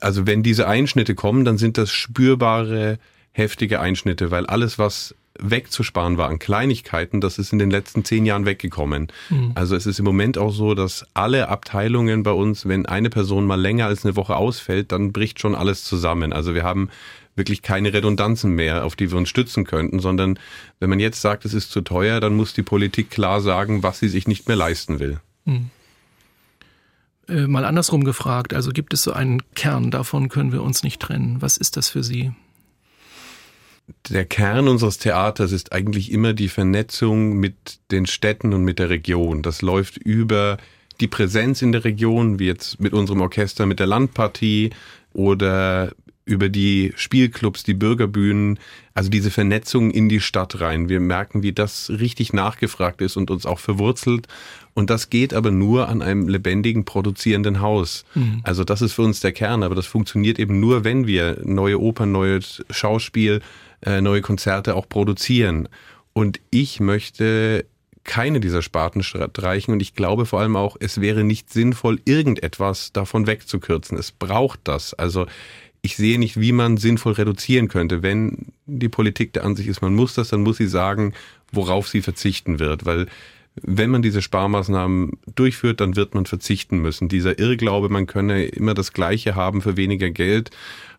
also 0.00 0.26
wenn 0.26 0.42
diese 0.42 0.68
Einschnitte 0.68 1.14
kommen, 1.14 1.44
dann 1.44 1.58
sind 1.58 1.78
das 1.78 1.90
spürbare, 1.90 2.98
heftige 3.32 3.80
Einschnitte, 3.80 4.30
weil 4.30 4.46
alles, 4.46 4.78
was 4.78 5.14
wegzusparen 5.40 6.18
war 6.18 6.28
an 6.28 6.38
Kleinigkeiten, 6.38 7.20
das 7.20 7.38
ist 7.38 7.52
in 7.52 7.58
den 7.58 7.70
letzten 7.70 8.04
zehn 8.04 8.26
Jahren 8.26 8.44
weggekommen. 8.44 9.08
Mhm. 9.30 9.52
Also 9.54 9.76
es 9.76 9.86
ist 9.86 9.98
im 9.98 10.04
Moment 10.04 10.36
auch 10.36 10.52
so, 10.52 10.74
dass 10.74 11.06
alle 11.14 11.48
Abteilungen 11.48 12.22
bei 12.24 12.32
uns, 12.32 12.66
wenn 12.66 12.86
eine 12.86 13.10
Person 13.10 13.46
mal 13.46 13.60
länger 13.60 13.86
als 13.86 14.04
eine 14.04 14.16
Woche 14.16 14.36
ausfällt, 14.36 14.90
dann 14.92 15.12
bricht 15.12 15.40
schon 15.40 15.54
alles 15.54 15.84
zusammen. 15.84 16.32
Also 16.32 16.54
wir 16.54 16.64
haben 16.64 16.90
wirklich 17.36 17.62
keine 17.62 17.92
Redundanzen 17.92 18.52
mehr, 18.52 18.84
auf 18.84 18.96
die 18.96 19.12
wir 19.12 19.18
uns 19.18 19.28
stützen 19.28 19.64
könnten, 19.64 20.00
sondern 20.00 20.40
wenn 20.80 20.90
man 20.90 20.98
jetzt 20.98 21.20
sagt, 21.20 21.44
es 21.44 21.54
ist 21.54 21.70
zu 21.70 21.82
teuer, 21.82 22.18
dann 22.18 22.34
muss 22.34 22.52
die 22.52 22.64
Politik 22.64 23.10
klar 23.10 23.40
sagen, 23.40 23.84
was 23.84 24.00
sie 24.00 24.08
sich 24.08 24.26
nicht 24.26 24.48
mehr 24.48 24.56
leisten 24.56 24.98
will. 24.98 25.20
Mhm. 25.44 25.70
Äh, 27.28 27.46
mal 27.46 27.64
andersrum 27.64 28.04
gefragt, 28.04 28.54
also 28.54 28.70
gibt 28.70 28.94
es 28.94 29.02
so 29.02 29.12
einen 29.12 29.42
Kern, 29.54 29.90
davon 29.90 30.28
können 30.28 30.52
wir 30.52 30.62
uns 30.62 30.82
nicht 30.82 31.00
trennen. 31.00 31.40
Was 31.40 31.56
ist 31.56 31.76
das 31.76 31.88
für 31.88 32.02
Sie? 32.02 32.32
der 34.10 34.24
Kern 34.24 34.68
unseres 34.68 34.98
Theaters 34.98 35.52
ist 35.52 35.72
eigentlich 35.72 36.12
immer 36.12 36.34
die 36.34 36.48
Vernetzung 36.48 37.34
mit 37.38 37.80
den 37.90 38.06
Städten 38.06 38.52
und 38.52 38.62
mit 38.62 38.78
der 38.78 38.90
Region. 38.90 39.42
Das 39.42 39.62
läuft 39.62 39.96
über 39.96 40.58
die 41.00 41.08
Präsenz 41.08 41.62
in 41.62 41.72
der 41.72 41.84
Region, 41.84 42.38
wie 42.38 42.46
jetzt 42.46 42.80
mit 42.80 42.92
unserem 42.92 43.20
Orchester, 43.20 43.66
mit 43.66 43.78
der 43.78 43.86
Landpartie 43.86 44.70
oder 45.14 45.92
über 46.28 46.48
die 46.48 46.92
Spielclubs, 46.94 47.62
die 47.62 47.74
Bürgerbühnen, 47.74 48.58
also 48.94 49.08
diese 49.08 49.30
Vernetzung 49.30 49.90
in 49.90 50.08
die 50.08 50.20
Stadt 50.20 50.60
rein. 50.60 50.88
Wir 50.88 51.00
merken, 51.00 51.42
wie 51.42 51.52
das 51.52 51.90
richtig 51.90 52.32
nachgefragt 52.32 53.00
ist 53.00 53.16
und 53.16 53.30
uns 53.30 53.46
auch 53.46 53.58
verwurzelt. 53.58 54.28
Und 54.74 54.90
das 54.90 55.10
geht 55.10 55.34
aber 55.34 55.50
nur 55.50 55.88
an 55.88 56.02
einem 56.02 56.28
lebendigen, 56.28 56.84
produzierenden 56.84 57.60
Haus. 57.60 58.04
Mhm. 58.14 58.40
Also 58.44 58.62
das 58.62 58.82
ist 58.82 58.92
für 58.92 59.02
uns 59.02 59.20
der 59.20 59.32
Kern, 59.32 59.62
aber 59.62 59.74
das 59.74 59.86
funktioniert 59.86 60.38
eben 60.38 60.60
nur, 60.60 60.84
wenn 60.84 61.06
wir 61.06 61.40
neue 61.44 61.80
Opern, 61.80 62.12
neues 62.12 62.62
Schauspiel, 62.70 63.40
äh, 63.80 64.00
neue 64.00 64.20
Konzerte 64.20 64.76
auch 64.76 64.88
produzieren. 64.88 65.68
Und 66.12 66.40
ich 66.50 66.80
möchte 66.80 67.64
keine 68.08 68.40
dieser 68.40 68.62
Sparten 68.62 69.02
streichen 69.02 69.74
und 69.74 69.80
ich 69.80 69.94
glaube 69.94 70.24
vor 70.24 70.40
allem 70.40 70.56
auch, 70.56 70.76
es 70.80 71.00
wäre 71.00 71.24
nicht 71.24 71.52
sinnvoll, 71.52 72.00
irgendetwas 72.06 72.90
davon 72.92 73.26
wegzukürzen. 73.26 73.98
Es 73.98 74.12
braucht 74.12 74.60
das. 74.64 74.94
Also 74.94 75.26
ich 75.82 75.96
sehe 75.96 76.18
nicht, 76.18 76.40
wie 76.40 76.52
man 76.52 76.76
sinnvoll 76.76 77.12
reduzieren 77.12 77.68
könnte. 77.68 78.02
Wenn 78.02 78.46
die 78.66 78.88
Politik 78.88 79.32
der 79.32 79.44
Ansicht 79.44 79.68
ist, 79.68 79.82
man 79.82 79.94
muss 79.94 80.14
das, 80.14 80.28
dann 80.28 80.42
muss 80.42 80.56
sie 80.56 80.66
sagen, 80.66 81.14
worauf 81.52 81.88
sie 81.88 82.02
verzichten 82.02 82.58
wird, 82.58 82.84
weil 82.84 83.06
wenn 83.62 83.90
man 83.90 84.02
diese 84.02 84.22
Sparmaßnahmen 84.22 85.18
durchführt, 85.34 85.80
dann 85.80 85.96
wird 85.96 86.14
man 86.14 86.26
verzichten 86.26 86.78
müssen. 86.78 87.08
Dieser 87.08 87.40
Irrglaube, 87.40 87.88
man 87.88 88.06
könne 88.06 88.44
immer 88.44 88.74
das 88.74 88.92
Gleiche 88.92 89.34
haben 89.34 89.62
für 89.62 89.76
weniger 89.76 90.10
Geld, 90.10 90.50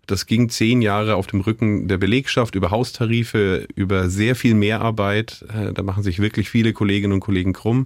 das 0.10 0.26
ging 0.26 0.50
zehn 0.50 0.82
Jahre 0.82 1.16
auf 1.16 1.28
dem 1.28 1.42
Rücken 1.42 1.88
der 1.88 2.00
Belegschaft 2.00 2.56
über 2.56 2.72
Haustarife, 2.72 3.68
über 3.76 4.10
sehr 4.10 4.36
viel 4.36 4.56
Mehrarbeit. 4.56 5.46
Äh, 5.54 5.72
da 5.72 5.84
machen 5.84 6.02
sich 6.02 6.18
wirklich 6.18 6.50
viele 6.50 6.74
Kolleginnen 6.74 7.14
und 7.14 7.20
Kollegen 7.20 7.54
krumm. 7.54 7.86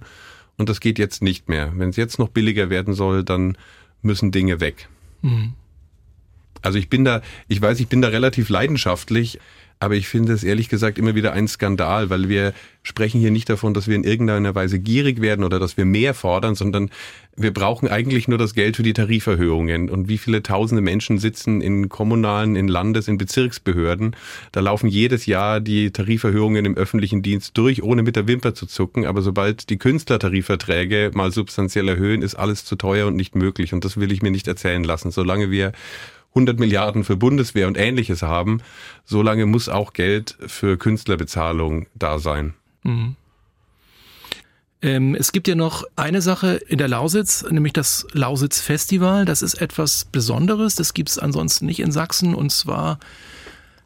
Und 0.56 0.70
das 0.70 0.80
geht 0.80 0.98
jetzt 0.98 1.22
nicht 1.22 1.50
mehr. 1.50 1.72
Wenn 1.76 1.90
es 1.90 1.96
jetzt 1.96 2.18
noch 2.18 2.28
billiger 2.28 2.70
werden 2.70 2.94
soll, 2.94 3.24
dann 3.24 3.58
müssen 4.00 4.32
Dinge 4.32 4.60
weg. 4.60 4.88
Mhm. 5.20 5.52
Also 6.64 6.78
ich 6.78 6.88
bin 6.88 7.04
da, 7.04 7.20
ich 7.46 7.60
weiß, 7.60 7.78
ich 7.80 7.88
bin 7.88 8.00
da 8.00 8.08
relativ 8.08 8.48
leidenschaftlich, 8.48 9.38
aber 9.80 9.96
ich 9.96 10.08
finde 10.08 10.32
es 10.32 10.44
ehrlich 10.44 10.70
gesagt 10.70 10.98
immer 10.98 11.14
wieder 11.14 11.34
ein 11.34 11.46
Skandal, 11.46 12.08
weil 12.08 12.30
wir 12.30 12.54
sprechen 12.82 13.20
hier 13.20 13.30
nicht 13.30 13.50
davon, 13.50 13.74
dass 13.74 13.86
wir 13.86 13.96
in 13.96 14.04
irgendeiner 14.04 14.54
Weise 14.54 14.78
gierig 14.78 15.20
werden 15.20 15.44
oder 15.44 15.58
dass 15.58 15.76
wir 15.76 15.84
mehr 15.84 16.14
fordern, 16.14 16.54
sondern 16.54 16.90
wir 17.36 17.52
brauchen 17.52 17.88
eigentlich 17.88 18.28
nur 18.28 18.38
das 18.38 18.54
Geld 18.54 18.76
für 18.76 18.82
die 18.82 18.94
Tariferhöhungen. 18.94 19.90
Und 19.90 20.08
wie 20.08 20.16
viele 20.16 20.42
tausende 20.42 20.80
Menschen 20.80 21.18
sitzen 21.18 21.60
in 21.60 21.90
kommunalen, 21.90 22.56
in 22.56 22.68
Landes-, 22.68 23.08
in 23.08 23.18
Bezirksbehörden? 23.18 24.16
Da 24.52 24.60
laufen 24.60 24.88
jedes 24.88 25.26
Jahr 25.26 25.60
die 25.60 25.90
Tariferhöhungen 25.90 26.64
im 26.64 26.76
öffentlichen 26.76 27.20
Dienst 27.20 27.58
durch, 27.58 27.82
ohne 27.82 28.02
mit 28.02 28.16
der 28.16 28.26
Wimper 28.26 28.54
zu 28.54 28.66
zucken. 28.66 29.04
Aber 29.04 29.20
sobald 29.20 29.68
die 29.68 29.76
Künstlertarifverträge 29.76 31.10
mal 31.12 31.30
substanziell 31.30 31.88
erhöhen, 31.88 32.22
ist 32.22 32.36
alles 32.36 32.64
zu 32.64 32.76
teuer 32.76 33.06
und 33.08 33.16
nicht 33.16 33.34
möglich. 33.34 33.74
Und 33.74 33.84
das 33.84 33.98
will 33.98 34.12
ich 34.12 34.22
mir 34.22 34.30
nicht 34.30 34.48
erzählen 34.48 34.84
lassen. 34.84 35.10
Solange 35.10 35.50
wir 35.50 35.72
100 36.34 36.58
Milliarden 36.58 37.04
für 37.04 37.16
Bundeswehr 37.16 37.68
und 37.68 37.78
ähnliches 37.78 38.22
haben, 38.22 38.60
solange 39.04 39.46
muss 39.46 39.68
auch 39.68 39.92
Geld 39.92 40.36
für 40.46 40.76
Künstlerbezahlung 40.76 41.86
da 41.94 42.18
sein. 42.18 42.54
Mhm. 42.82 43.16
Ähm, 44.82 45.14
es 45.14 45.32
gibt 45.32 45.48
ja 45.48 45.54
noch 45.54 45.84
eine 45.96 46.20
Sache 46.20 46.60
in 46.68 46.76
der 46.76 46.88
Lausitz, 46.88 47.42
nämlich 47.48 47.72
das 47.72 48.06
Lausitz 48.12 48.60
Festival. 48.60 49.24
Das 49.24 49.40
ist 49.40 49.54
etwas 49.54 50.04
Besonderes. 50.04 50.74
Das 50.74 50.92
gibt 50.92 51.08
es 51.08 51.18
ansonsten 51.18 51.64
nicht 51.64 51.80
in 51.80 51.90
Sachsen. 51.90 52.34
Und 52.34 52.52
zwar 52.52 52.98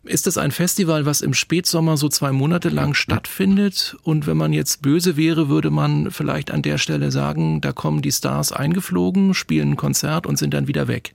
ist 0.04 0.26
es 0.26 0.38
ein 0.38 0.50
Festival, 0.50 1.06
was 1.06 1.20
im 1.20 1.34
Spätsommer 1.34 1.96
so 1.96 2.08
zwei 2.08 2.32
Monate 2.32 2.68
lang 2.68 2.94
stattfindet. 2.94 3.96
Und 4.02 4.26
wenn 4.26 4.36
man 4.36 4.52
jetzt 4.52 4.82
böse 4.82 5.16
wäre, 5.16 5.48
würde 5.48 5.70
man 5.70 6.10
vielleicht 6.10 6.50
an 6.50 6.62
der 6.62 6.78
Stelle 6.78 7.10
sagen, 7.10 7.60
da 7.60 7.72
kommen 7.72 8.02
die 8.02 8.12
Stars 8.12 8.52
eingeflogen, 8.52 9.34
spielen 9.34 9.72
ein 9.72 9.76
Konzert 9.76 10.26
und 10.26 10.38
sind 10.38 10.54
dann 10.54 10.68
wieder 10.68 10.88
weg. 10.88 11.12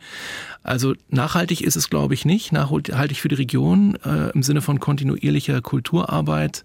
Also 0.63 0.94
nachhaltig 1.10 1.62
ist 1.62 1.75
es, 1.75 1.90
glaube 1.90 2.13
ich, 2.13 2.25
nicht. 2.25 2.52
Nachhaltig 2.52 3.20
für 3.20 3.30
die 3.30 3.36
Region 3.36 3.96
äh, 4.06 4.32
im 4.32 4.44
Sinne 4.44 4.62
von 4.62 4.80
kontinuierlicher 4.80 5.62
Kulturarbeit. 5.62 6.63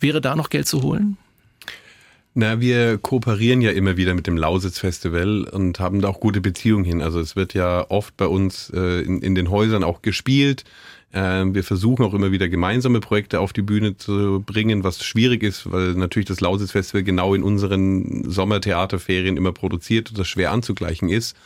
Wäre 0.00 0.20
da 0.20 0.34
noch 0.34 0.50
Geld 0.50 0.66
zu 0.66 0.82
holen? 0.82 1.16
Na, 2.34 2.60
wir 2.60 2.96
kooperieren 2.96 3.60
ja 3.60 3.72
immer 3.72 3.98
wieder 3.98 4.14
mit 4.14 4.26
dem 4.26 4.38
Lausitz 4.38 4.78
Festival 4.78 5.44
und 5.44 5.80
haben 5.80 6.00
da 6.00 6.08
auch 6.08 6.18
gute 6.18 6.40
Beziehungen 6.40 6.84
hin. 6.84 7.02
Also 7.02 7.20
es 7.20 7.36
wird 7.36 7.52
ja 7.52 7.84
oft 7.90 8.16
bei 8.16 8.26
uns 8.26 8.70
äh, 8.74 9.02
in, 9.02 9.20
in 9.20 9.34
den 9.34 9.50
Häusern 9.50 9.84
auch 9.84 10.00
gespielt. 10.00 10.64
Ähm, 11.14 11.54
wir 11.54 11.62
versuchen 11.62 12.04
auch 12.04 12.14
immer 12.14 12.32
wieder 12.32 12.48
gemeinsame 12.48 13.00
Projekte 13.00 13.40
auf 13.40 13.52
die 13.52 13.62
Bühne 13.62 13.96
zu 13.96 14.42
bringen, 14.44 14.82
was 14.82 15.04
schwierig 15.04 15.42
ist, 15.42 15.70
weil 15.70 15.92
natürlich 15.94 16.26
das 16.26 16.40
Lausitz 16.40 16.72
Festival 16.72 17.02
genau 17.02 17.34
in 17.34 17.42
unseren 17.42 18.30
Sommertheaterferien 18.30 19.36
immer 19.36 19.52
produziert 19.52 20.10
und 20.10 20.18
das 20.18 20.28
schwer 20.28 20.52
anzugleichen 20.52 21.08
ist. 21.10 21.36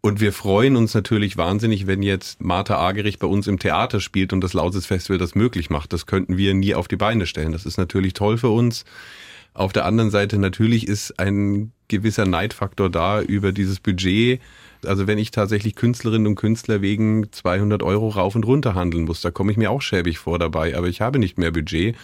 Und 0.00 0.20
wir 0.20 0.32
freuen 0.32 0.76
uns 0.76 0.94
natürlich 0.94 1.36
wahnsinnig, 1.36 1.88
wenn 1.88 2.00
jetzt 2.00 2.40
Martha 2.40 2.76
Agerich 2.78 3.18
bei 3.18 3.26
uns 3.26 3.48
im 3.48 3.58
Theater 3.58 3.98
spielt 3.98 4.32
und 4.32 4.40
das 4.40 4.52
Lausitz 4.52 4.86
Festival 4.86 5.18
das 5.18 5.34
möglich 5.34 5.68
macht. 5.68 5.92
Das 5.92 6.06
könnten 6.06 6.36
wir 6.36 6.54
nie 6.54 6.74
auf 6.74 6.86
die 6.86 6.96
Beine 6.96 7.26
stellen. 7.26 7.50
Das 7.50 7.66
ist 7.66 7.76
natürlich 7.76 8.12
toll 8.12 8.38
für 8.38 8.50
uns. 8.50 8.84
Auf 9.52 9.72
der 9.72 9.84
anderen 9.84 10.10
Seite 10.10 10.38
natürlich 10.38 10.86
ist 10.86 11.18
ein 11.18 11.72
gewisser 11.88 12.24
Neidfaktor 12.24 12.88
da 12.88 13.20
über 13.20 13.50
dieses 13.50 13.80
Budget. 13.80 14.40
Also 14.86 15.06
wenn 15.06 15.18
ich 15.18 15.30
tatsächlich 15.30 15.74
Künstlerinnen 15.74 16.26
und 16.26 16.34
Künstler 16.36 16.80
wegen 16.80 17.30
200 17.32 17.82
Euro 17.82 18.08
rauf 18.08 18.34
und 18.34 18.46
runter 18.46 18.74
handeln 18.74 19.04
muss, 19.04 19.20
da 19.20 19.30
komme 19.30 19.52
ich 19.52 19.58
mir 19.58 19.70
auch 19.70 19.82
schäbig 19.82 20.18
vor 20.18 20.38
dabei. 20.38 20.76
Aber 20.76 20.88
ich 20.88 21.00
habe 21.00 21.18
nicht 21.18 21.38
mehr 21.38 21.50
Budget. 21.50 21.96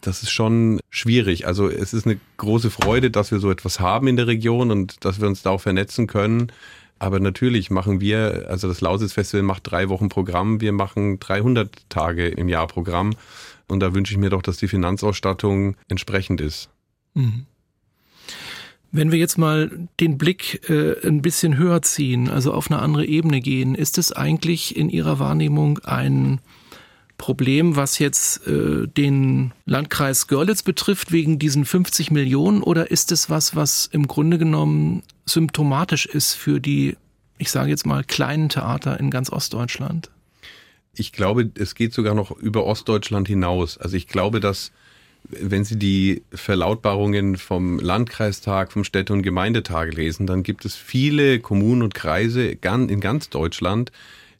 Das 0.00 0.22
ist 0.22 0.30
schon 0.30 0.80
schwierig. 0.90 1.46
Also 1.46 1.68
es 1.68 1.92
ist 1.92 2.06
eine 2.06 2.20
große 2.36 2.70
Freude, 2.70 3.10
dass 3.10 3.32
wir 3.32 3.40
so 3.40 3.50
etwas 3.50 3.80
haben 3.80 4.06
in 4.06 4.16
der 4.16 4.28
Region 4.28 4.70
und 4.70 5.04
dass 5.04 5.20
wir 5.20 5.26
uns 5.26 5.42
da 5.42 5.50
auch 5.50 5.60
vernetzen 5.60 6.06
können. 6.06 6.52
Aber 7.00 7.20
natürlich 7.20 7.70
machen 7.70 8.00
wir, 8.00 8.46
also 8.48 8.68
das 8.68 8.80
Lausitz 8.80 9.12
Festival 9.12 9.42
macht 9.42 9.70
drei 9.70 9.88
Wochen 9.88 10.08
Programm, 10.08 10.60
wir 10.60 10.72
machen 10.72 11.20
300 11.20 11.88
Tage 11.88 12.28
im 12.28 12.48
Jahr 12.48 12.66
Programm. 12.66 13.14
Und 13.68 13.80
da 13.80 13.94
wünsche 13.94 14.12
ich 14.12 14.18
mir 14.18 14.30
doch, 14.30 14.42
dass 14.42 14.56
die 14.56 14.68
Finanzausstattung 14.68 15.76
entsprechend 15.88 16.40
ist. 16.40 16.70
Mhm. 17.14 17.46
Wenn 18.90 19.12
wir 19.12 19.18
jetzt 19.18 19.36
mal 19.36 19.88
den 20.00 20.16
Blick 20.16 20.68
äh, 20.70 21.06
ein 21.06 21.20
bisschen 21.20 21.58
höher 21.58 21.82
ziehen, 21.82 22.30
also 22.30 22.52
auf 22.52 22.70
eine 22.70 22.80
andere 22.80 23.04
Ebene 23.04 23.40
gehen, 23.40 23.74
ist 23.74 23.98
es 23.98 24.12
eigentlich 24.12 24.76
in 24.76 24.88
Ihrer 24.88 25.18
Wahrnehmung 25.18 25.78
ein 25.80 26.40
Problem, 27.18 27.76
was 27.76 27.98
jetzt 27.98 28.46
äh, 28.46 28.86
den 28.86 29.52
Landkreis 29.66 30.28
Görlitz 30.28 30.62
betrifft, 30.62 31.12
wegen 31.12 31.38
diesen 31.38 31.64
50 31.64 32.12
Millionen, 32.12 32.62
oder 32.62 32.90
ist 32.90 33.12
es 33.12 33.28
was, 33.28 33.54
was 33.56 33.86
im 33.92 34.06
Grunde 34.06 34.38
genommen 34.38 35.02
symptomatisch 35.26 36.06
ist 36.06 36.34
für 36.34 36.60
die, 36.60 36.96
ich 37.36 37.50
sage 37.50 37.70
jetzt 37.70 37.84
mal, 37.84 38.04
kleinen 38.04 38.48
Theater 38.48 38.98
in 38.98 39.10
ganz 39.10 39.30
Ostdeutschland? 39.30 40.10
Ich 40.94 41.12
glaube, 41.12 41.50
es 41.56 41.74
geht 41.74 41.92
sogar 41.92 42.14
noch 42.14 42.30
über 42.30 42.64
Ostdeutschland 42.64 43.28
hinaus. 43.28 43.76
Also 43.78 43.96
ich 43.96 44.06
glaube, 44.06 44.40
dass 44.40 44.72
wenn 45.28 45.64
Sie 45.64 45.78
die 45.78 46.22
Verlautbarungen 46.32 47.36
vom 47.36 47.78
Landkreistag, 47.78 48.72
vom 48.72 48.84
Städte- 48.84 49.12
und 49.12 49.22
Gemeindetag 49.22 49.92
lesen, 49.92 50.26
dann 50.26 50.42
gibt 50.42 50.64
es 50.64 50.74
viele 50.74 51.40
Kommunen 51.40 51.82
und 51.82 51.94
Kreise 51.94 52.46
in 52.48 53.00
ganz 53.00 53.28
Deutschland, 53.28 53.92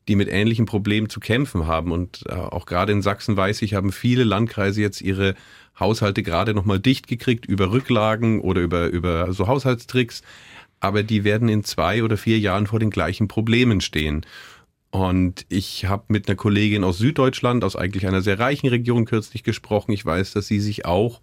die 0.09 0.17
mit 0.17 0.29
ähnlichen 0.29 0.65
Problemen 0.67 1.11
zu 1.11 1.21
kämpfen 1.21 1.67
haben. 1.67 1.93
Und 1.93 2.25
äh, 2.27 2.33
auch 2.33 2.65
gerade 2.65 2.93
in 2.93 3.03
Sachsen 3.03 3.37
weiß 3.37 3.63
ich, 3.63 3.75
haben 3.75 3.93
viele 3.93 4.25
Landkreise 4.25 4.81
jetzt 4.81 5.03
ihre 5.03 5.35
Haushalte 5.79 6.23
gerade 6.23 6.55
nochmal 6.55 6.81
dicht 6.81 7.07
gekriegt 7.07 7.47
über 7.47 7.71
Rücklagen 7.71 8.41
oder 8.41 8.63
über, 8.63 8.87
über 8.89 9.33
so 9.33 9.47
Haushaltstricks. 9.47 10.23
Aber 10.81 11.03
die 11.03 11.25
werden 11.25 11.49
in 11.49 11.65
zwei 11.65 12.03
oder 12.03 12.17
vier 12.17 12.39
Jahren 12.39 12.67
vor 12.67 12.79
den 12.79 12.91
gleichen 12.91 13.29
Problemen 13.29 13.81
stehen. 13.81 14.25
Und 14.91 15.45
ich 15.49 15.85
habe 15.85 16.05
mit 16.09 16.29
einer 16.29 16.37
Kollegin 16.37 16.83
aus 16.83 16.99
Süddeutschland, 16.99 17.63
aus 17.63 17.77
eigentlich 17.77 18.07
einer 18.07 18.23
sehr 18.23 18.39
reichen 18.39 18.69
Region 18.69 19.05
kürzlich 19.05 19.43
gesprochen. 19.43 19.93
Ich 19.93 20.05
weiß, 20.05 20.33
dass 20.33 20.47
sie 20.47 20.61
sich 20.61 20.87
auch 20.87 21.21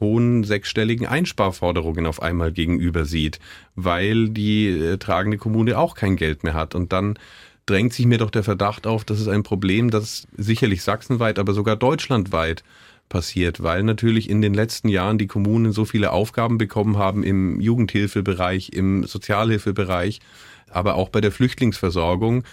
hohen 0.00 0.42
sechsstelligen 0.42 1.06
Einsparforderungen 1.06 2.06
auf 2.06 2.20
einmal 2.20 2.50
gegenüber 2.50 3.04
sieht, 3.04 3.38
weil 3.76 4.28
die 4.30 4.68
äh, 4.68 4.98
tragende 4.98 5.38
Kommune 5.38 5.78
auch 5.78 5.94
kein 5.94 6.16
Geld 6.16 6.42
mehr 6.42 6.54
hat. 6.54 6.74
Und 6.74 6.92
dann 6.92 7.18
drängt 7.66 7.92
sich 7.92 8.06
mir 8.06 8.18
doch 8.18 8.30
der 8.30 8.42
Verdacht 8.42 8.86
auf, 8.86 9.04
dass 9.04 9.20
es 9.20 9.28
ein 9.28 9.44
Problem, 9.44 9.90
das 9.90 10.26
sicherlich 10.36 10.82
sachsenweit, 10.82 11.38
aber 11.38 11.54
sogar 11.54 11.76
deutschlandweit 11.76 12.64
passiert, 13.08 13.62
weil 13.62 13.82
natürlich 13.82 14.28
in 14.28 14.42
den 14.42 14.54
letzten 14.54 14.88
Jahren 14.88 15.18
die 15.18 15.26
Kommunen 15.26 15.72
so 15.72 15.84
viele 15.84 16.10
Aufgaben 16.10 16.58
bekommen 16.58 16.98
haben 16.98 17.22
im 17.22 17.60
Jugendhilfebereich, 17.60 18.70
im 18.70 19.04
Sozialhilfebereich, 19.04 20.20
aber 20.70 20.96
auch 20.96 21.10
bei 21.10 21.20
der 21.20 21.30
Flüchtlingsversorgung 21.30 22.44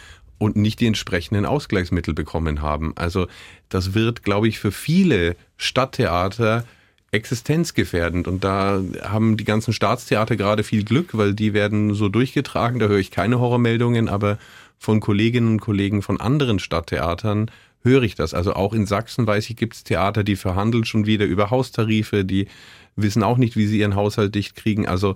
und 0.42 0.56
nicht 0.56 0.80
die 0.80 0.88
entsprechenden 0.88 1.46
Ausgleichsmittel 1.46 2.16
bekommen 2.16 2.64
haben. 2.64 2.94
Also 2.96 3.28
das 3.70 3.94
wird, 3.94 4.24
glaube 4.24 4.48
ich, 4.48 4.58
für 4.58 4.72
viele 4.72 5.36
Stadttheater 5.56 6.66
existenzgefährdend. 7.12 8.28
Und 8.28 8.44
da 8.44 8.82
haben 9.04 9.38
die 9.38 9.44
ganzen 9.44 9.72
Staatstheater 9.72 10.36
gerade 10.38 10.64
viel 10.64 10.84
Glück, 10.84 11.16
weil 11.16 11.36
die 11.36 11.54
werden 11.54 11.94
so 11.94 12.10
durchgetragen. 12.10 12.80
Da 12.80 12.88
höre 12.88 12.98
ich 12.98 13.12
keine 13.12 13.40
Horrormeldungen, 13.40 14.10
aber 14.10 14.40
von 14.80 15.00
Kolleginnen 15.00 15.48
und 15.48 15.62
Kollegen 15.62 16.02
von 16.02 16.20
anderen 16.20 16.58
Stadttheatern 16.58 17.52
höre 17.84 18.02
ich 18.02 18.16
das. 18.16 18.34
Also 18.34 18.54
auch 18.54 18.74
in 18.74 18.88
Sachsen 18.88 19.28
weiß 19.28 19.48
ich, 19.48 19.56
gibt 19.56 19.76
es 19.76 19.84
Theater, 19.84 20.24
die 20.24 20.36
verhandeln 20.36 20.86
schon 20.86 21.06
wieder 21.06 21.26
über 21.26 21.52
Haustarife, 21.52 22.26
die 22.26 22.48
wissen 22.96 23.22
auch 23.22 23.38
nicht, 23.38 23.56
wie 23.56 23.68
sie 23.68 23.78
ihren 23.78 23.96
Haushalt 23.96 24.34
dicht 24.34 24.56
kriegen. 24.56 24.88
Also 24.88 25.16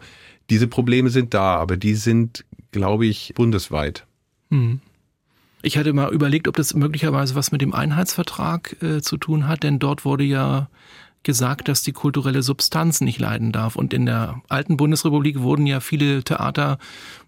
diese 0.51 0.67
Probleme 0.67 1.09
sind 1.09 1.33
da, 1.33 1.55
aber 1.55 1.77
die 1.77 1.95
sind, 1.95 2.45
glaube 2.71 3.07
ich, 3.07 3.33
bundesweit. 3.35 4.05
Mhm. 4.51 4.81
Ich 5.65 5.80
hatte 5.80 5.93
mal 5.93 6.13
überlegt, 6.13 6.47
ob 6.47 6.56
das 6.56 6.75
möglicherweise 6.75 7.34
was 7.34 7.51
mit 7.51 7.60
dem 7.60 7.73
Einheitsvertrag 7.73 8.75
äh, 8.84 9.01
zu 9.01 9.17
tun 9.17 9.47
hat, 9.47 9.63
denn 9.63 9.80
dort 9.80 10.06
wurde 10.06 10.23
ja 10.23 10.69
gesagt, 11.23 11.69
dass 11.69 11.82
die 11.82 11.91
kulturelle 11.91 12.43
Substanz 12.43 13.01
nicht 13.01 13.19
leiden 13.19 13.51
darf. 13.51 13.75
Und 13.75 13.91
in 13.91 14.06
der 14.06 14.43
alten 14.47 14.78
Bundesrepublik 14.78 15.39
wurden 15.39 15.65
ja 15.65 15.80
viele 15.80 16.23
Theater 16.23 16.78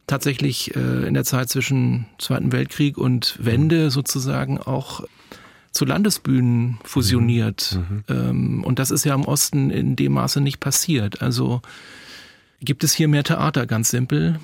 tatsächlich 0.06 0.76
äh, 0.76 1.08
in 1.08 1.16
der 1.16 1.24
Zeit 1.24 1.50
zwischen 1.50 2.06
Zweiten 2.20 2.52
Weltkrieg 2.52 3.00
und 3.00 3.40
Wende 3.40 3.90
sozusagen 3.90 4.60
auch 4.60 5.04
zu 5.72 5.86
Landesbühnen 5.86 6.78
fusioniert. 6.84 7.80
Mhm. 7.90 7.96
mhm. 7.96 8.30
Ähm, 8.30 8.64
und 8.64 8.78
das 8.78 8.92
ist 8.92 9.04
ja 9.04 9.16
im 9.16 9.26
Osten 9.26 9.72
in 9.72 9.96
dem 9.96 10.14
Maße 10.14 10.42
nicht 10.42 10.60
passiert. 10.60 11.24
Also 11.24 11.64
gibt 12.62 12.84
es 12.84 12.94
hier 12.94 13.08
mehr 13.08 13.24
Theater, 13.24 13.66
ganz 13.66 13.90
simpel. 13.90 14.40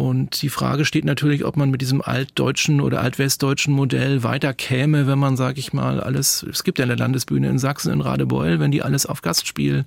Und 0.00 0.40
die 0.40 0.48
Frage 0.48 0.86
steht 0.86 1.04
natürlich, 1.04 1.44
ob 1.44 1.58
man 1.58 1.70
mit 1.70 1.82
diesem 1.82 2.00
altdeutschen 2.00 2.80
oder 2.80 3.02
altwestdeutschen 3.02 3.74
Modell 3.74 4.22
weiter 4.22 4.54
käme, 4.54 5.06
wenn 5.06 5.18
man, 5.18 5.36
sag 5.36 5.58
ich 5.58 5.74
mal, 5.74 6.00
alles, 6.00 6.42
es 6.42 6.64
gibt 6.64 6.78
ja 6.78 6.86
eine 6.86 6.94
Landesbühne 6.94 7.50
in 7.50 7.58
Sachsen, 7.58 7.92
in 7.92 8.00
Radebeul, 8.00 8.60
wenn 8.60 8.70
die 8.70 8.80
alles 8.80 9.04
auf 9.04 9.20
Gastspiel 9.20 9.84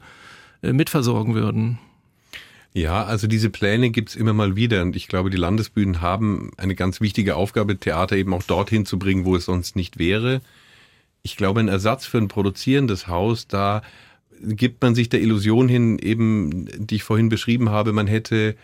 äh, 0.62 0.72
mitversorgen 0.72 1.34
würden. 1.34 1.80
Ja, 2.74 3.04
also 3.06 3.26
diese 3.26 3.50
Pläne 3.50 3.90
gibt's 3.90 4.16
immer 4.16 4.34
mal 4.34 4.56
wieder 4.56 4.84
und 4.84 4.96
ich 4.96 5.08
glaube, 5.08 5.32
die 5.32 5.38
Landesbühnen 5.38 6.00
haben 6.00 6.52
eine 6.58 6.76
ganz 6.76 7.02
wichtige 7.02 7.36
Aufgabe, 7.36 7.80
Theater 7.80 8.16
eben 8.16 8.36
auch 8.36 8.44
dorthin 8.44 8.86
zu 8.86 9.00
bringen, 9.00 9.26
wo 9.26 9.36
es 9.36 9.46
sonst 9.46 9.76
nicht 9.76 9.98
wäre. 9.98 10.42
Ich 11.24 11.38
glaube, 11.38 11.60
ein 11.60 11.70
Ersatz 11.70 12.06
für 12.06 12.20
ein 12.20 12.28
produzierendes 12.28 13.08
Haus, 13.08 13.48
da 13.48 13.82
gibt 14.44 14.84
man 14.84 14.94
sich 14.94 15.10
der 15.10 15.22
Illusion 15.22 15.68
hin, 15.68 15.98
eben, 15.98 16.68
die 16.78 16.98
ich 16.98 17.04
vorhin 17.04 17.30
beschrieben 17.30 17.70
habe, 17.72 17.94
man 17.94 18.06
hätte 18.06 18.56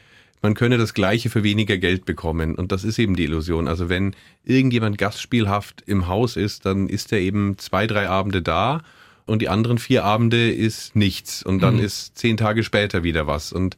man 0.41 0.53
könne 0.53 0.77
das 0.77 0.93
Gleiche 0.93 1.29
für 1.29 1.43
weniger 1.43 1.77
Geld 1.77 2.05
bekommen. 2.05 2.55
Und 2.55 2.71
das 2.71 2.83
ist 2.83 2.97
eben 2.99 3.15
die 3.15 3.25
Illusion. 3.25 3.67
Also 3.67 3.89
wenn 3.89 4.15
irgendjemand 4.43 4.97
gastspielhaft 4.97 5.83
im 5.85 6.07
Haus 6.07 6.37
ist, 6.37 6.65
dann 6.65 6.87
ist 6.87 7.11
er 7.11 7.19
eben 7.19 7.57
zwei, 7.57 7.87
drei 7.87 8.07
Abende 8.07 8.41
da 8.41 8.81
und 9.25 9.41
die 9.41 9.49
anderen 9.49 9.77
vier 9.77 10.05
Abende 10.05 10.51
ist 10.51 10.95
nichts. 10.95 11.43
Und 11.43 11.61
dann 11.61 11.75
mhm. 11.75 11.83
ist 11.83 12.17
zehn 12.17 12.37
Tage 12.37 12.63
später 12.63 13.03
wieder 13.03 13.27
was. 13.27 13.53
Und 13.53 13.77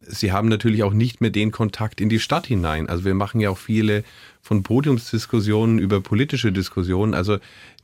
sie 0.00 0.32
haben 0.32 0.48
natürlich 0.48 0.82
auch 0.82 0.92
nicht 0.92 1.20
mehr 1.20 1.30
den 1.30 1.50
Kontakt 1.50 2.00
in 2.00 2.08
die 2.08 2.20
Stadt 2.20 2.46
hinein. 2.46 2.88
Also 2.88 3.04
wir 3.04 3.14
machen 3.14 3.40
ja 3.40 3.50
auch 3.50 3.58
viele 3.58 4.04
von 4.40 4.62
Podiumsdiskussionen 4.62 5.78
über 5.78 6.00
politische 6.00 6.52
Diskussionen. 6.52 7.14
Also 7.14 7.38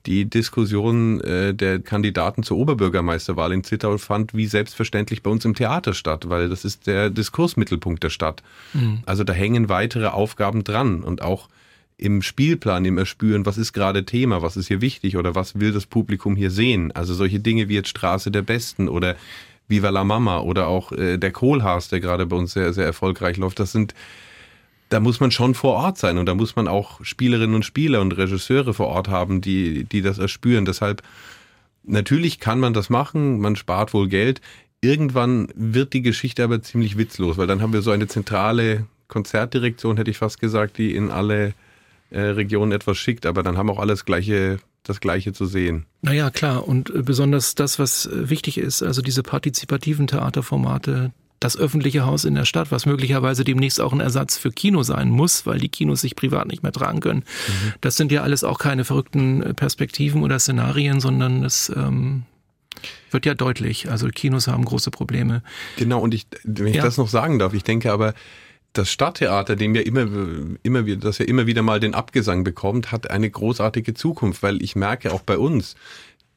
die 0.09 0.25
Diskussion 0.25 1.21
äh, 1.21 1.55
der 1.55 1.81
Kandidaten 1.81 2.43
zur 2.43 2.57
Oberbürgermeisterwahl 2.57 3.53
in 3.53 3.63
Zittau 3.63 3.99
fand 3.99 4.33
wie 4.33 4.47
selbstverständlich 4.47 5.23
bei 5.23 5.31
uns 5.31 5.45
im 5.45 5.55
Theater 5.55 5.93
statt, 5.93 6.31
weil 6.31 6.49
das 6.49 6.65
ist 6.65 6.87
der 6.87 7.11
Diskursmittelpunkt 7.11 8.03
der 8.03 8.09
Stadt. 8.11 8.43
Mhm. 8.73 9.01
Also 9.05 9.23
da 9.23 9.35
hängen 9.35 9.69
weitere 9.69 10.07
Aufgaben 10.07 10.65
dran 10.65 11.03
und 11.03 11.21
auch 11.21 11.51
im 11.99 12.23
Spielplan, 12.23 12.87
im 12.87 12.97
Erspüren, 12.97 13.45
was 13.45 13.59
ist 13.59 13.75
gerade 13.75 14.07
Thema, 14.07 14.41
was 14.41 14.57
ist 14.57 14.69
hier 14.69 14.81
wichtig 14.81 15.19
oder 15.19 15.35
was 15.35 15.61
will 15.61 15.73
das 15.73 15.85
Publikum 15.85 16.37
hier 16.37 16.51
sehen. 16.51 16.91
Also 16.93 17.13
solche 17.13 17.41
Dinge 17.41 17.69
wie 17.69 17.75
jetzt 17.75 17.89
Straße 17.89 18.31
der 18.31 18.43
Besten 18.43 18.89
oder 18.89 19.15
Viva 19.67 19.91
la 19.91 20.05
Mama 20.05 20.41
oder 20.41 20.69
auch 20.69 20.91
äh, 20.93 21.19
der 21.19 21.33
Kohlhaas, 21.33 21.89
der 21.89 22.01
gerade 22.01 22.25
bei 22.25 22.37
uns 22.37 22.55
sehr, 22.55 22.73
sehr 22.73 22.87
erfolgreich 22.87 23.37
läuft, 23.37 23.61
das 23.61 23.73
sind 23.73 23.95
da 24.89 25.01
muss 25.01 25.21
man 25.21 25.31
schon 25.31 25.55
vor 25.55 25.75
Ort 25.75 25.99
sein 25.99 26.19
und 26.19 26.27
da 26.27 26.35
muss 26.35 26.57
man 26.57 26.69
auch 26.69 27.05
Spielerinnen 27.05 27.55
und 27.55 27.65
Spieler 27.65 28.01
und 28.01 28.17
Regisseure 28.17 28.75
vor 28.75 28.89
Ort 28.89 29.09
haben, 29.09 29.41
die, 29.41 29.85
die 29.85 30.03
das 30.03 30.19
erspüren. 30.19 30.65
Deshalb, 30.65 31.03
natürlich 31.85 32.41
kann 32.41 32.61
man 32.61 32.73
das 32.73 32.91
machen, 32.91 33.41
man 33.41 33.57
spart 33.57 33.93
wohl 33.95 34.09
Geld. 34.09 34.41
Irgendwann 34.81 35.49
wird 35.55 35.93
die 35.93 36.03
Geschichte 36.03 36.45
aber 36.45 36.63
ziemlich 36.63 36.97
witzlos, 36.97 37.37
weil 37.37 37.47
dann 37.47 37.61
haben 37.61 37.73
wir 37.73 37.83
so 37.83 37.91
eine 37.91 38.07
zentrale 38.07 38.87
Konzertdirektion, 39.09 39.97
hätte 39.97 40.11
ich 40.11 40.19
fast 40.19 40.41
gesagt, 40.41 40.79
die 40.79 40.95
in 40.95 41.11
alle 41.11 41.55
äh, 42.11 42.21
Regionen 42.21 42.73
etwas 42.73 42.99
schickt, 42.99 43.27
aber 43.27 43.43
dann 43.43 43.59
haben 43.59 43.71
auch 43.71 43.79
alles 43.79 44.05
gleiche 44.05 44.59
das 44.89 45.01
Gleiche 45.01 45.33
zu 45.33 45.47
sehen. 45.47 45.87
Naja, 46.03 46.31
klar. 46.31 46.67
Und 46.67 46.91
äh, 46.91 47.03
besonders 47.03 47.55
das, 47.55 47.79
was 47.79 48.07
äh, 48.07 48.31
wichtig 48.31 48.59
ist, 48.59 48.83
also 48.83 49.03
diese 49.03 49.23
partizipativen 49.23 50.07
Theaterformate, 50.07 51.13
das 51.41 51.57
öffentliche 51.57 52.05
Haus 52.05 52.25
in 52.25 52.35
der 52.35 52.45
Stadt, 52.45 52.71
was 52.71 52.87
möglicherweise 52.87 53.45
demnächst 53.45 53.81
auch 53.81 53.93
ein 53.93 54.01
Ersatz 54.01 54.37
für 54.37 54.51
Kino 54.51 54.83
sein 54.83 55.11
muss, 55.11 55.47
weil 55.47 55.59
die 55.59 55.69
Kinos 55.69 56.01
sich 56.01 56.17
privat 56.17 56.49
nicht 56.49 56.63
mehr 56.63 56.73
tragen 56.73 57.01
können. 57.01 57.21
Mhm. 57.21 57.75
Das 57.81 57.97
sind 57.97 58.13
ja 58.13 58.23
alles 58.23 58.45
auch 58.45 58.59
keine 58.59 58.85
verrückten 58.85 59.43
äh, 59.43 59.55
Perspektiven 59.55 60.23
oder 60.23 60.39
Szenarien, 60.39 61.01
sondern 61.01 61.45
es 61.45 61.73
ähm, 61.75 62.25
wird 63.11 63.27
ja 63.27 63.35
deutlich. 63.35 63.91
Also 63.91 64.09
Kinos 64.09 64.49
haben 64.49 64.65
große 64.65 64.91
Probleme. 64.91 65.43
Genau, 65.77 66.01
und 66.01 66.15
ich, 66.15 66.27
wenn 66.45 66.69
ich 66.69 66.77
ja. 66.77 66.83
das 66.83 66.97
noch 66.97 67.09
sagen 67.09 67.39
darf, 67.39 67.55
ich 67.55 67.65
denke 67.65 67.93
aber, 67.93 68.15
das 68.75 68.91
Stadttheater, 68.91 69.57
dem 69.57 69.75
ja 69.75 69.81
immer, 69.81 70.07
immer 70.63 70.87
wieder, 70.87 71.01
das 71.01 71.19
ja 71.19 71.25
immer 71.25 71.47
wieder 71.47 71.63
mal 71.63 71.81
den 71.81 71.95
Abgesang 71.95 72.45
bekommt, 72.45 72.93
hat 72.93 73.11
eine 73.11 73.31
großartige 73.31 73.95
Zukunft, 73.95 74.43
weil 74.43 74.63
ich 74.63 74.77
merke 74.77 75.13
auch 75.13 75.23
bei 75.23 75.39
uns, 75.39 75.75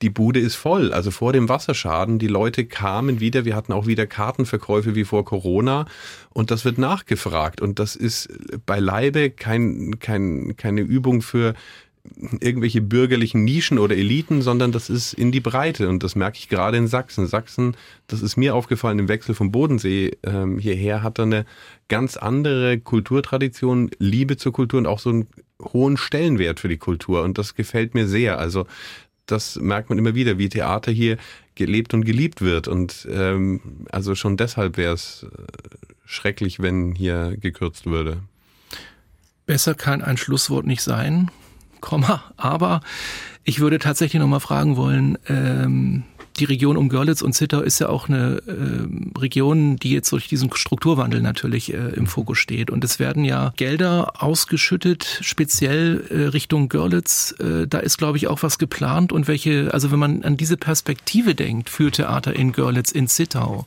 die 0.01 0.09
Bude 0.09 0.39
ist 0.39 0.55
voll. 0.55 0.93
Also 0.93 1.11
vor 1.11 1.33
dem 1.33 1.49
Wasserschaden, 1.49 2.19
die 2.19 2.27
Leute 2.27 2.65
kamen 2.65 3.19
wieder, 3.19 3.45
wir 3.45 3.55
hatten 3.55 3.73
auch 3.73 3.87
wieder 3.87 4.07
Kartenverkäufe 4.07 4.95
wie 4.95 5.05
vor 5.05 5.25
Corona 5.25 5.85
und 6.29 6.51
das 6.51 6.65
wird 6.65 6.77
nachgefragt. 6.77 7.61
Und 7.61 7.79
das 7.79 7.95
ist 7.95 8.29
beileibe 8.65 9.29
kein, 9.29 9.99
kein, 9.99 10.55
keine 10.57 10.81
Übung 10.81 11.21
für 11.21 11.53
irgendwelche 12.39 12.81
bürgerlichen 12.81 13.43
Nischen 13.43 13.77
oder 13.77 13.95
Eliten, 13.95 14.41
sondern 14.41 14.71
das 14.71 14.89
ist 14.89 15.13
in 15.13 15.31
die 15.31 15.39
Breite 15.39 15.87
und 15.87 16.01
das 16.01 16.15
merke 16.15 16.37
ich 16.39 16.49
gerade 16.49 16.77
in 16.77 16.87
Sachsen. 16.87 17.27
Sachsen, 17.27 17.77
das 18.07 18.21
ist 18.21 18.37
mir 18.37 18.55
aufgefallen 18.55 18.99
im 18.99 19.07
Wechsel 19.07 19.35
vom 19.35 19.51
Bodensee 19.51 20.17
ähm, 20.23 20.57
hierher, 20.57 21.03
hat 21.03 21.19
er 21.19 21.25
eine 21.25 21.45
ganz 21.89 22.17
andere 22.17 22.79
Kulturtradition, 22.79 23.91
Liebe 23.99 24.37
zur 24.37 24.51
Kultur 24.51 24.79
und 24.79 24.87
auch 24.87 24.99
so 24.99 25.09
einen 25.09 25.27
hohen 25.61 25.97
Stellenwert 25.97 26.59
für 26.59 26.69
die 26.69 26.77
Kultur 26.77 27.21
und 27.21 27.37
das 27.37 27.53
gefällt 27.53 27.93
mir 27.93 28.07
sehr. 28.07 28.39
Also 28.39 28.65
das 29.31 29.55
merkt 29.57 29.89
man 29.89 29.97
immer 29.97 30.15
wieder, 30.15 30.37
wie 30.37 30.49
Theater 30.49 30.91
hier 30.91 31.17
gelebt 31.55 31.93
und 31.93 32.05
geliebt 32.05 32.41
wird. 32.41 32.67
Und 32.67 33.07
ähm, 33.11 33.85
also 33.91 34.15
schon 34.15 34.37
deshalb 34.37 34.77
wäre 34.77 34.93
es 34.93 35.23
äh, 35.23 35.27
schrecklich, 36.05 36.59
wenn 36.59 36.93
hier 36.93 37.37
gekürzt 37.37 37.85
würde. 37.85 38.17
Besser 39.45 39.75
kann 39.75 40.01
ein 40.01 40.17
Schlusswort 40.17 40.65
nicht 40.65 40.81
sein, 40.81 41.31
Komma, 41.81 42.23
aber 42.37 42.81
ich 43.43 43.59
würde 43.59 43.79
tatsächlich 43.79 44.19
nochmal 44.19 44.39
fragen 44.39 44.77
wollen, 44.77 45.17
ähm, 45.27 46.03
die 46.37 46.45
Region 46.45 46.77
um 46.77 46.89
Görlitz 46.89 47.21
und 47.21 47.33
Zittau 47.33 47.61
ist 47.61 47.79
ja 47.79 47.89
auch 47.89 48.07
eine 48.07 48.41
äh, 48.47 49.19
Region, 49.19 49.77
die 49.77 49.91
jetzt 49.91 50.11
durch 50.11 50.27
diesen 50.27 50.53
Strukturwandel 50.53 51.21
natürlich 51.21 51.73
äh, 51.73 51.89
im 51.89 52.07
Fokus 52.07 52.37
steht. 52.37 52.69
Und 52.69 52.83
es 52.83 52.99
werden 52.99 53.25
ja 53.25 53.53
Gelder 53.57 54.21
ausgeschüttet, 54.23 55.19
speziell 55.21 56.05
äh, 56.09 56.27
Richtung 56.27 56.69
Görlitz. 56.69 57.35
Äh, 57.39 57.67
da 57.67 57.79
ist, 57.79 57.97
glaube 57.97 58.17
ich, 58.17 58.27
auch 58.27 58.43
was 58.43 58.57
geplant. 58.57 59.11
Und 59.11 59.27
welche, 59.27 59.73
also 59.73 59.91
wenn 59.91 59.99
man 59.99 60.23
an 60.23 60.37
diese 60.37 60.57
Perspektive 60.57 61.35
denkt 61.35 61.69
für 61.69 61.91
Theater 61.91 62.35
in 62.35 62.53
Görlitz, 62.53 62.91
in 62.91 63.07
Zittau, 63.07 63.65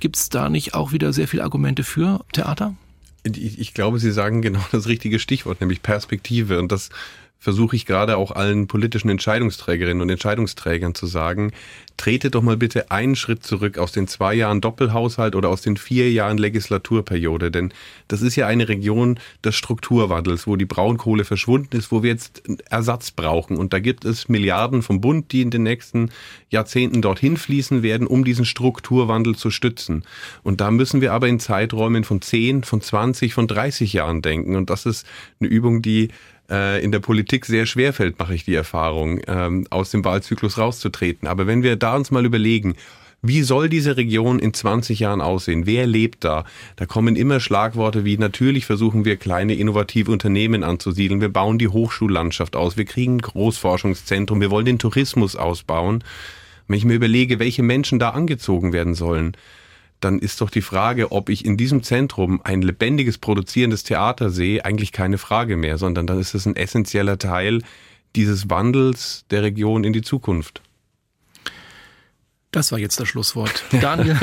gibt 0.00 0.16
es 0.16 0.28
da 0.28 0.48
nicht 0.48 0.74
auch 0.74 0.92
wieder 0.92 1.12
sehr 1.12 1.28
viele 1.28 1.42
Argumente 1.42 1.84
für 1.84 2.24
Theater? 2.32 2.74
Ich, 3.24 3.58
ich 3.58 3.74
glaube, 3.74 3.98
Sie 3.98 4.12
sagen 4.12 4.42
genau 4.42 4.64
das 4.72 4.86
richtige 4.86 5.18
Stichwort, 5.18 5.60
nämlich 5.60 5.82
Perspektive. 5.82 6.58
Und 6.58 6.70
das 6.70 6.90
versuche 7.38 7.76
ich 7.76 7.86
gerade 7.86 8.16
auch 8.16 8.32
allen 8.32 8.66
politischen 8.66 9.08
Entscheidungsträgerinnen 9.08 10.02
und 10.02 10.10
Entscheidungsträgern 10.10 10.94
zu 10.94 11.06
sagen, 11.06 11.52
tretet 11.96 12.34
doch 12.34 12.42
mal 12.42 12.56
bitte 12.56 12.90
einen 12.90 13.16
Schritt 13.16 13.42
zurück 13.42 13.78
aus 13.78 13.92
den 13.92 14.06
zwei 14.06 14.34
Jahren 14.34 14.60
Doppelhaushalt 14.60 15.34
oder 15.34 15.48
aus 15.48 15.62
den 15.62 15.76
vier 15.76 16.10
Jahren 16.12 16.38
Legislaturperiode. 16.38 17.50
Denn 17.50 17.72
das 18.08 18.22
ist 18.22 18.36
ja 18.36 18.46
eine 18.46 18.68
Region 18.68 19.18
des 19.44 19.54
Strukturwandels, 19.54 20.46
wo 20.46 20.56
die 20.56 20.66
Braunkohle 20.66 21.24
verschwunden 21.24 21.76
ist, 21.76 21.90
wo 21.92 22.02
wir 22.02 22.10
jetzt 22.10 22.42
Ersatz 22.68 23.10
brauchen. 23.10 23.56
Und 23.56 23.72
da 23.72 23.78
gibt 23.78 24.04
es 24.04 24.28
Milliarden 24.28 24.82
vom 24.82 25.00
Bund, 25.00 25.32
die 25.32 25.42
in 25.42 25.50
den 25.50 25.62
nächsten 25.62 26.10
Jahrzehnten 26.50 27.02
dorthin 27.02 27.36
fließen 27.36 27.82
werden, 27.82 28.06
um 28.06 28.24
diesen 28.24 28.44
Strukturwandel 28.44 29.36
zu 29.36 29.50
stützen. 29.50 30.04
Und 30.42 30.60
da 30.60 30.70
müssen 30.70 31.00
wir 31.00 31.12
aber 31.12 31.28
in 31.28 31.40
Zeiträumen 31.40 32.04
von 32.04 32.20
10, 32.20 32.64
von 32.64 32.80
20, 32.80 33.32
von 33.32 33.46
30 33.46 33.92
Jahren 33.92 34.22
denken. 34.22 34.56
Und 34.56 34.70
das 34.70 34.86
ist 34.86 35.06
eine 35.40 35.48
Übung, 35.48 35.82
die 35.82 36.08
äh, 36.50 36.82
in 36.82 36.92
der 36.92 37.00
Politik 37.00 37.46
sehr 37.46 37.66
schwer 37.66 37.92
fällt, 37.92 38.18
mache 38.18 38.34
ich 38.34 38.44
die 38.44 38.54
Erfahrung, 38.54 39.20
ähm, 39.26 39.66
aus 39.70 39.90
dem 39.90 40.04
Wahlzyklus 40.04 40.58
rauszutreten. 40.58 41.28
Aber 41.28 41.46
wenn 41.46 41.62
wir 41.62 41.76
da 41.76 41.96
uns 41.96 42.10
mal 42.10 42.24
überlegen, 42.24 42.74
wie 43.22 43.42
soll 43.42 43.68
diese 43.68 43.96
Region 43.96 44.38
in 44.38 44.54
20 44.54 45.00
Jahren 45.00 45.20
aussehen? 45.20 45.66
Wer 45.66 45.86
lebt 45.86 46.22
da? 46.22 46.44
Da 46.76 46.86
kommen 46.86 47.16
immer 47.16 47.40
Schlagworte 47.40 48.04
wie 48.04 48.18
natürlich 48.18 48.66
versuchen 48.66 49.04
wir 49.04 49.16
kleine 49.16 49.54
innovative 49.54 50.12
Unternehmen 50.12 50.62
anzusiedeln. 50.62 51.20
Wir 51.20 51.30
bauen 51.30 51.58
die 51.58 51.68
Hochschullandschaft 51.68 52.54
aus. 52.54 52.76
Wir 52.76 52.84
kriegen 52.84 53.16
ein 53.16 53.22
Großforschungszentrum. 53.22 54.40
Wir 54.40 54.50
wollen 54.50 54.66
den 54.66 54.78
Tourismus 54.78 55.34
ausbauen. 55.34 56.04
Wenn 56.68 56.78
ich 56.78 56.84
mir 56.84 56.94
überlege, 56.94 57.38
welche 57.38 57.62
Menschen 57.62 57.98
da 57.98 58.10
angezogen 58.10 58.72
werden 58.72 58.94
sollen, 58.94 59.36
dann 60.00 60.18
ist 60.18 60.40
doch 60.40 60.50
die 60.50 60.62
Frage, 60.62 61.12
ob 61.12 61.28
ich 61.28 61.44
in 61.44 61.56
diesem 61.56 61.82
Zentrum 61.82 62.40
ein 62.44 62.62
lebendiges, 62.62 63.18
produzierendes 63.18 63.82
Theater 63.82 64.30
sehe, 64.30 64.64
eigentlich 64.64 64.92
keine 64.92 65.18
Frage 65.18 65.56
mehr, 65.56 65.78
sondern 65.78 66.06
dann 66.06 66.20
ist 66.20 66.34
es 66.34 66.46
ein 66.46 66.56
essentieller 66.56 67.18
Teil 67.18 67.62
dieses 68.14 68.48
Wandels 68.50 69.24
der 69.30 69.42
Region 69.42 69.84
in 69.84 69.92
die 69.92 70.02
Zukunft. 70.02 70.62
Das 72.50 72.72
war 72.72 72.78
jetzt 72.78 72.98
das 72.98 73.08
Schlusswort. 73.08 73.64
Daniel, 73.80 74.18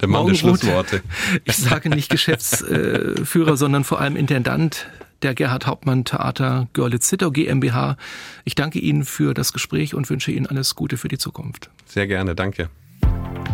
der 0.00 0.08
Mann 0.08 0.26
der 0.26 0.34
Schlussworte. 0.34 1.02
Ich 1.44 1.56
sage 1.56 1.88
nicht 1.88 2.08
Geschäftsführer, 2.08 3.56
sondern 3.56 3.82
vor 3.82 4.00
allem 4.00 4.14
Intendant 4.14 4.86
der 5.22 5.34
Gerhard 5.34 5.66
Hauptmann 5.66 6.04
Theater 6.04 6.68
Görlitz-Zittau 6.72 7.30
GmbH. 7.30 7.96
Ich 8.44 8.54
danke 8.54 8.78
Ihnen 8.78 9.04
für 9.04 9.34
das 9.34 9.52
Gespräch 9.52 9.94
und 9.94 10.08
wünsche 10.08 10.30
Ihnen 10.30 10.46
alles 10.46 10.76
Gute 10.76 10.96
für 10.96 11.08
die 11.08 11.18
Zukunft. 11.18 11.70
Sehr 11.86 12.06
gerne, 12.06 12.34
danke. 12.34 12.70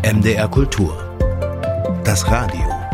MDR 0.04 0.48
Kultur. 0.48 1.16
Das 2.06 2.24
Radio. 2.30 2.85